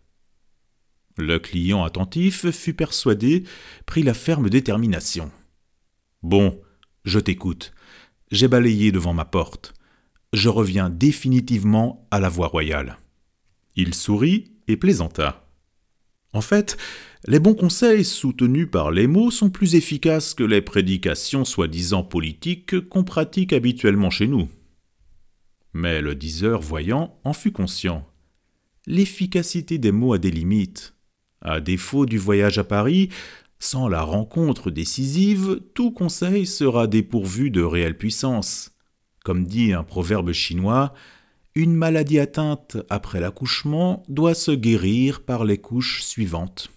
Le 1.16 1.38
client 1.38 1.84
attentif 1.84 2.50
fut 2.50 2.74
persuadé, 2.74 3.44
prit 3.86 4.02
la 4.02 4.14
ferme 4.14 4.48
détermination. 4.50 5.30
Bon, 6.22 6.60
je 7.04 7.18
t'écoute. 7.18 7.72
J'ai 8.30 8.48
balayé 8.48 8.92
devant 8.92 9.14
ma 9.14 9.24
porte 9.24 9.74
je 10.32 10.48
reviens 10.48 10.90
définitivement 10.90 12.06
à 12.10 12.20
la 12.20 12.28
voie 12.28 12.48
royale. 12.48 12.98
Il 13.76 13.94
sourit 13.94 14.52
et 14.68 14.76
plaisanta. 14.76 15.46
En 16.32 16.40
fait, 16.40 16.76
les 17.26 17.40
bons 17.40 17.54
conseils 17.54 18.04
soutenus 18.04 18.68
par 18.70 18.92
les 18.92 19.06
mots 19.06 19.30
sont 19.30 19.50
plus 19.50 19.74
efficaces 19.74 20.34
que 20.34 20.44
les 20.44 20.62
prédications 20.62 21.44
soi-disant 21.44 22.04
politiques 22.04 22.88
qu'on 22.88 23.04
pratique 23.04 23.52
habituellement 23.52 24.10
chez 24.10 24.28
nous. 24.28 24.48
Mais 25.72 26.00
le 26.00 26.14
diseur 26.14 26.60
voyant 26.60 27.18
en 27.24 27.32
fut 27.32 27.52
conscient. 27.52 28.06
L'efficacité 28.86 29.78
des 29.78 29.92
mots 29.92 30.14
a 30.14 30.18
des 30.18 30.30
limites. 30.30 30.94
À 31.42 31.60
défaut 31.60 32.06
du 32.06 32.18
voyage 32.18 32.58
à 32.58 32.64
Paris, 32.64 33.08
sans 33.58 33.88
la 33.88 34.02
rencontre 34.02 34.70
décisive, 34.70 35.60
tout 35.74 35.90
conseil 35.90 36.46
sera 36.46 36.86
dépourvu 36.86 37.50
de 37.50 37.62
réelle 37.62 37.96
puissance. 37.96 38.70
Comme 39.30 39.44
dit 39.44 39.72
un 39.72 39.84
proverbe 39.84 40.32
chinois, 40.32 40.92
une 41.54 41.76
maladie 41.76 42.18
atteinte 42.18 42.78
après 42.90 43.20
l'accouchement 43.20 44.02
doit 44.08 44.34
se 44.34 44.50
guérir 44.50 45.22
par 45.22 45.44
les 45.44 45.56
couches 45.56 46.02
suivantes. 46.02 46.68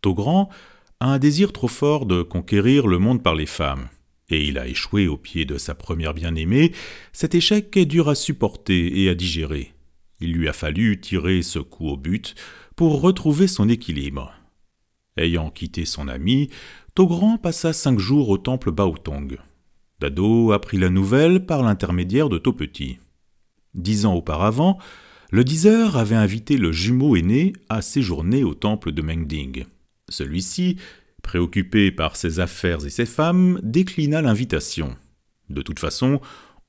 Togrand 0.00 0.48
a 0.98 1.08
un 1.08 1.18
désir 1.18 1.52
trop 1.52 1.68
fort 1.68 2.06
de 2.06 2.22
conquérir 2.22 2.86
le 2.86 2.98
monde 2.98 3.22
par 3.22 3.34
les 3.34 3.44
femmes, 3.44 3.90
et 4.30 4.46
il 4.46 4.56
a 4.58 4.66
échoué 4.66 5.08
au 5.08 5.18
pied 5.18 5.44
de 5.44 5.58
sa 5.58 5.74
première 5.74 6.14
bien-aimée. 6.14 6.72
Cet 7.12 7.34
échec 7.34 7.76
est 7.76 7.84
dur 7.84 8.08
à 8.08 8.14
supporter 8.14 9.02
et 9.02 9.10
à 9.10 9.14
digérer. 9.14 9.74
Il 10.20 10.32
lui 10.32 10.48
a 10.48 10.54
fallu 10.54 10.98
tirer 11.02 11.42
ce 11.42 11.58
coup 11.58 11.88
au 11.88 11.98
but 11.98 12.34
pour 12.76 13.02
retrouver 13.02 13.46
son 13.46 13.68
équilibre. 13.68 14.32
Ayant 15.18 15.50
quitté 15.50 15.84
son 15.84 16.08
ami, 16.08 16.48
Togrand 16.94 17.36
passa 17.36 17.74
cinq 17.74 17.98
jours 17.98 18.30
au 18.30 18.38
temple 18.38 18.70
Baotong. 18.70 19.36
Dado 19.98 20.52
apprit 20.52 20.78
la 20.78 20.90
nouvelle 20.90 21.46
par 21.46 21.62
l'intermédiaire 21.62 22.28
de 22.28 22.38
Topetit. 22.38 22.98
Dix 23.74 24.04
ans 24.04 24.14
auparavant, 24.14 24.78
le 25.30 25.42
diseur 25.42 25.96
avait 25.96 26.16
invité 26.16 26.56
le 26.58 26.70
jumeau 26.70 27.16
aîné 27.16 27.54
à 27.68 27.82
séjourner 27.82 28.44
au 28.44 28.54
temple 28.54 28.92
de 28.92 29.02
Mengding. 29.02 29.64
Celui-ci, 30.08 30.76
préoccupé 31.22 31.90
par 31.90 32.16
ses 32.16 32.40
affaires 32.40 32.84
et 32.84 32.90
ses 32.90 33.06
femmes, 33.06 33.58
déclina 33.62 34.22
l'invitation. 34.22 34.96
De 35.48 35.62
toute 35.62 35.78
façon, 35.78 36.20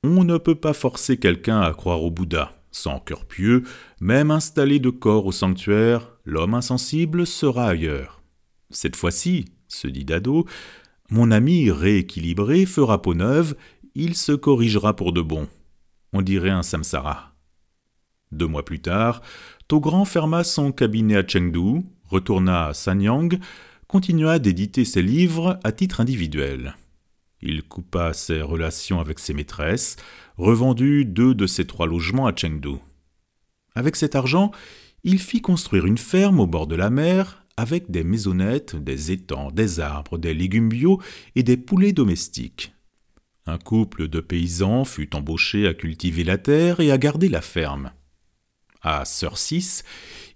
on 0.03 0.23
ne 0.23 0.37
peut 0.37 0.55
pas 0.55 0.73
forcer 0.73 1.17
quelqu'un 1.17 1.61
à 1.61 1.73
croire 1.73 2.03
au 2.03 2.11
Bouddha. 2.11 2.53
Sans 2.71 2.99
cœur 2.99 3.25
pieux, 3.25 3.63
même 3.99 4.31
installé 4.31 4.79
de 4.79 4.89
corps 4.89 5.25
au 5.25 5.31
sanctuaire, 5.31 6.11
l'homme 6.25 6.53
insensible 6.53 7.25
sera 7.25 7.69
ailleurs. 7.69 8.21
Cette 8.69 8.95
fois-ci, 8.95 9.45
se 9.67 9.87
dit 9.87 10.05
Dado, 10.05 10.45
mon 11.09 11.31
ami 11.31 11.71
rééquilibré 11.71 12.65
fera 12.65 13.01
peau 13.01 13.13
neuve, 13.13 13.55
il 13.95 14.15
se 14.15 14.33
corrigera 14.33 14.95
pour 14.95 15.13
de 15.13 15.21
bon. 15.21 15.47
On 16.13 16.21
dirait 16.21 16.49
un 16.49 16.63
samsara. 16.63 17.33
Deux 18.31 18.47
mois 18.47 18.65
plus 18.65 18.79
tard, 18.79 19.21
Togrand 19.67 20.05
ferma 20.05 20.43
son 20.43 20.71
cabinet 20.71 21.15
à 21.15 21.27
Chengdu, 21.27 21.83
retourna 22.05 22.67
à 22.67 22.73
Sanyang, 22.73 23.39
continua 23.87 24.39
d'éditer 24.39 24.85
ses 24.85 25.01
livres 25.01 25.59
à 25.63 25.71
titre 25.71 26.01
individuel. 26.01 26.75
Il 27.41 27.63
coupa 27.63 28.13
ses 28.13 28.41
relations 28.41 28.99
avec 28.99 29.19
ses 29.19 29.33
maîtresses, 29.33 29.95
revendut 30.37 31.05
deux 31.05 31.33
de 31.33 31.47
ses 31.47 31.65
trois 31.65 31.87
logements 31.87 32.27
à 32.27 32.35
Chengdu. 32.35 32.77
Avec 33.75 33.95
cet 33.95 34.15
argent, 34.15 34.51
il 35.03 35.19
fit 35.19 35.41
construire 35.41 35.85
une 35.85 35.97
ferme 35.97 36.39
au 36.39 36.47
bord 36.47 36.67
de 36.67 36.75
la 36.75 36.89
mer, 36.89 37.45
avec 37.57 37.91
des 37.91 38.03
maisonnettes, 38.03 38.75
des 38.75 39.11
étangs, 39.11 39.51
des 39.51 39.79
arbres, 39.79 40.17
des 40.17 40.33
légumes 40.33 40.69
bio 40.69 41.01
et 41.35 41.43
des 41.43 41.57
poulets 41.57 41.93
domestiques. 41.93 42.73
Un 43.47 43.57
couple 43.57 44.07
de 44.07 44.19
paysans 44.19 44.85
fut 44.85 45.15
embauché 45.15 45.67
à 45.67 45.73
cultiver 45.73 46.23
la 46.23 46.37
terre 46.37 46.79
et 46.79 46.91
à 46.91 46.97
garder 46.97 47.29
la 47.29 47.41
ferme. 47.41 47.91
À 48.81 49.03
Six, 49.05 49.83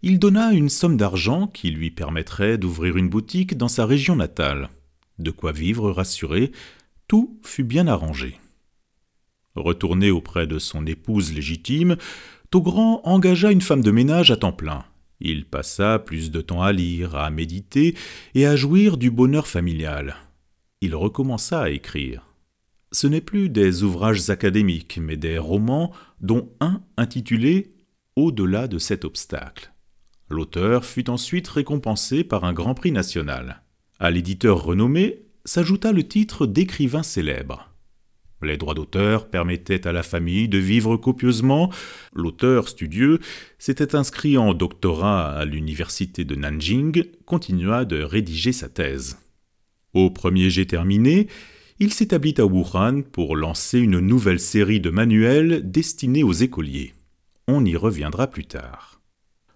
il 0.02 0.18
donna 0.18 0.52
une 0.52 0.70
somme 0.70 0.98
d'argent 0.98 1.48
qui 1.48 1.70
lui 1.70 1.92
permettrait 1.92 2.58
d'ouvrir 2.58 2.98
une 2.98 3.10
boutique 3.10 3.56
dans 3.56 3.68
sa 3.68 3.86
région 3.86 4.16
natale. 4.16 4.70
De 5.20 5.30
quoi 5.30 5.52
vivre 5.52 5.92
rassuré, 5.92 6.52
tout 7.08 7.40
fut 7.44 7.64
bien 7.64 7.88
arrangé. 7.88 8.40
Retourné 9.56 10.10
auprès 10.10 10.48
de 10.48 10.58
son 10.58 10.86
épouse 10.88 11.34
légitime, 11.34 11.98
Togrand 12.50 13.02
engagea 13.04 13.52
une 13.52 13.62
femme 13.62 13.84
de 13.84 13.92
ménage 13.92 14.32
à 14.32 14.38
temps 14.38 14.54
plein. 14.54 14.86
Il 15.22 15.46
passa 15.46 16.00
plus 16.00 16.32
de 16.32 16.42
temps 16.42 16.64
à 16.64 16.72
lire, 16.72 17.16
à 17.16 17.30
méditer 17.30 17.96
et 18.34 18.46
à 18.46 18.56
jouir 18.56 18.98
du 18.98 19.12
bonheur 19.12 19.48
familial. 19.48 20.16
Il 20.82 20.96
recommença 20.96 21.62
à 21.62 21.70
écrire. 21.70 22.28
Ce 22.92 23.08
n'est 23.08 23.22
plus 23.22 23.50
des 23.50 23.84
ouvrages 23.84 24.30
académiques, 24.30 25.00
mais 25.02 25.16
des 25.16 25.38
romans, 25.38 25.92
dont 26.20 26.52
un 26.60 26.82
intitulé 26.98 27.70
Au-delà 28.18 28.68
de 28.68 28.78
cet 28.78 29.06
obstacle. 29.06 29.72
L'auteur 30.30 30.84
fut 30.84 31.10
ensuite 31.10 31.48
récompensé 31.48 32.24
par 32.24 32.44
un 32.44 32.54
grand 32.54 32.74
prix 32.74 32.92
national. 32.92 33.64
À 34.00 34.12
l'éditeur 34.12 34.64
renommé 34.64 35.22
s'ajouta 35.46 35.92
le 35.92 36.08
titre 36.08 36.46
d'écrivain 36.46 37.04
célèbre. 37.04 37.71
Les 38.44 38.58
droits 38.58 38.74
d'auteur 38.74 39.30
permettaient 39.30 39.88
à 39.88 39.92
la 39.92 40.04
famille 40.04 40.50
de 40.50 40.58
vivre 40.58 40.98
copieusement. 40.98 41.72
L'auteur 42.14 42.68
studieux 42.68 43.20
s'était 43.60 43.96
inscrit 43.96 44.38
en 44.38 44.54
doctorat 44.54 45.32
à 45.32 45.46
l'université 45.46 46.26
de 46.26 46.36
Nanjing, 46.36 47.04
continua 47.26 47.86
de 47.86 48.02
rédiger 48.02 48.52
sa 48.52 48.68
thèse. 48.68 49.20
Au 49.94 50.10
premier 50.10 50.50
jet 50.50 50.66
terminé, 50.66 51.28
il 51.80 51.94
s'établit 51.94 52.36
à 52.38 52.46
Wuhan 52.46 53.04
pour 53.04 53.36
lancer 53.36 53.80
une 53.80 54.00
nouvelle 54.00 54.40
série 54.40 54.80
de 54.80 54.90
manuels 54.90 55.70
destinés 55.70 56.24
aux 56.24 56.34
écoliers. 56.34 56.94
On 57.48 57.64
y 57.66 57.76
reviendra 57.76 58.28
plus 58.28 58.46
tard. 58.46 59.02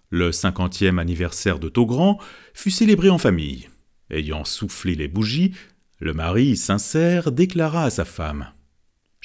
Le 0.10 0.32
cinquantième 0.32 1.00
anniversaire 1.00 1.60
de 1.60 1.70
Togrand 1.70 2.20
fut 2.54 2.72
célébré 2.72 3.10
en 3.10 3.18
famille. 3.18 3.70
Ayant 4.12 4.44
soufflé 4.44 4.96
les 4.96 5.08
bougies, 5.08 5.54
le 6.00 6.14
mari, 6.14 6.56
sincère, 6.58 7.32
déclara 7.32 7.86
à 7.86 7.90
sa 7.90 8.06
femme 8.06 8.48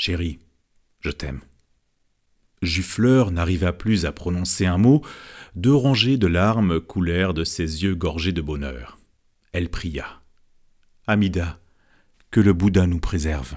Chérie, 0.02 0.38
je 1.00 1.10
t'aime. 1.10 1.40
Juffleur 2.62 3.30
n'arriva 3.30 3.74
plus 3.74 4.06
à 4.06 4.12
prononcer 4.12 4.64
un 4.64 4.78
mot, 4.78 5.02
deux 5.56 5.74
rangées 5.74 6.16
de 6.16 6.26
larmes 6.26 6.80
coulèrent 6.80 7.34
de 7.34 7.44
ses 7.44 7.82
yeux 7.82 7.94
gorgés 7.94 8.32
de 8.32 8.40
bonheur. 8.40 8.98
Elle 9.52 9.68
pria. 9.68 10.06
Amida, 11.06 11.60
que 12.30 12.40
le 12.40 12.54
Bouddha 12.54 12.86
nous 12.86 12.98
préserve. 12.98 13.56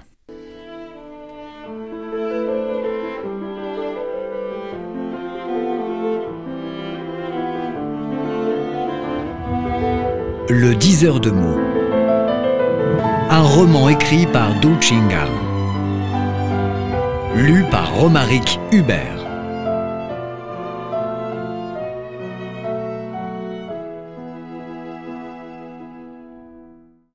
Le 10.50 10.74
diseur 10.74 11.20
de 11.20 11.30
mots. 11.30 11.58
Un 13.30 13.40
roman 13.40 13.88
écrit 13.88 14.26
par 14.26 14.60
Du 14.60 14.68
Chingal 14.82 15.43
lu 17.36 17.64
par 17.70 17.92
Romaric 17.94 18.60
Hubert. 18.70 19.23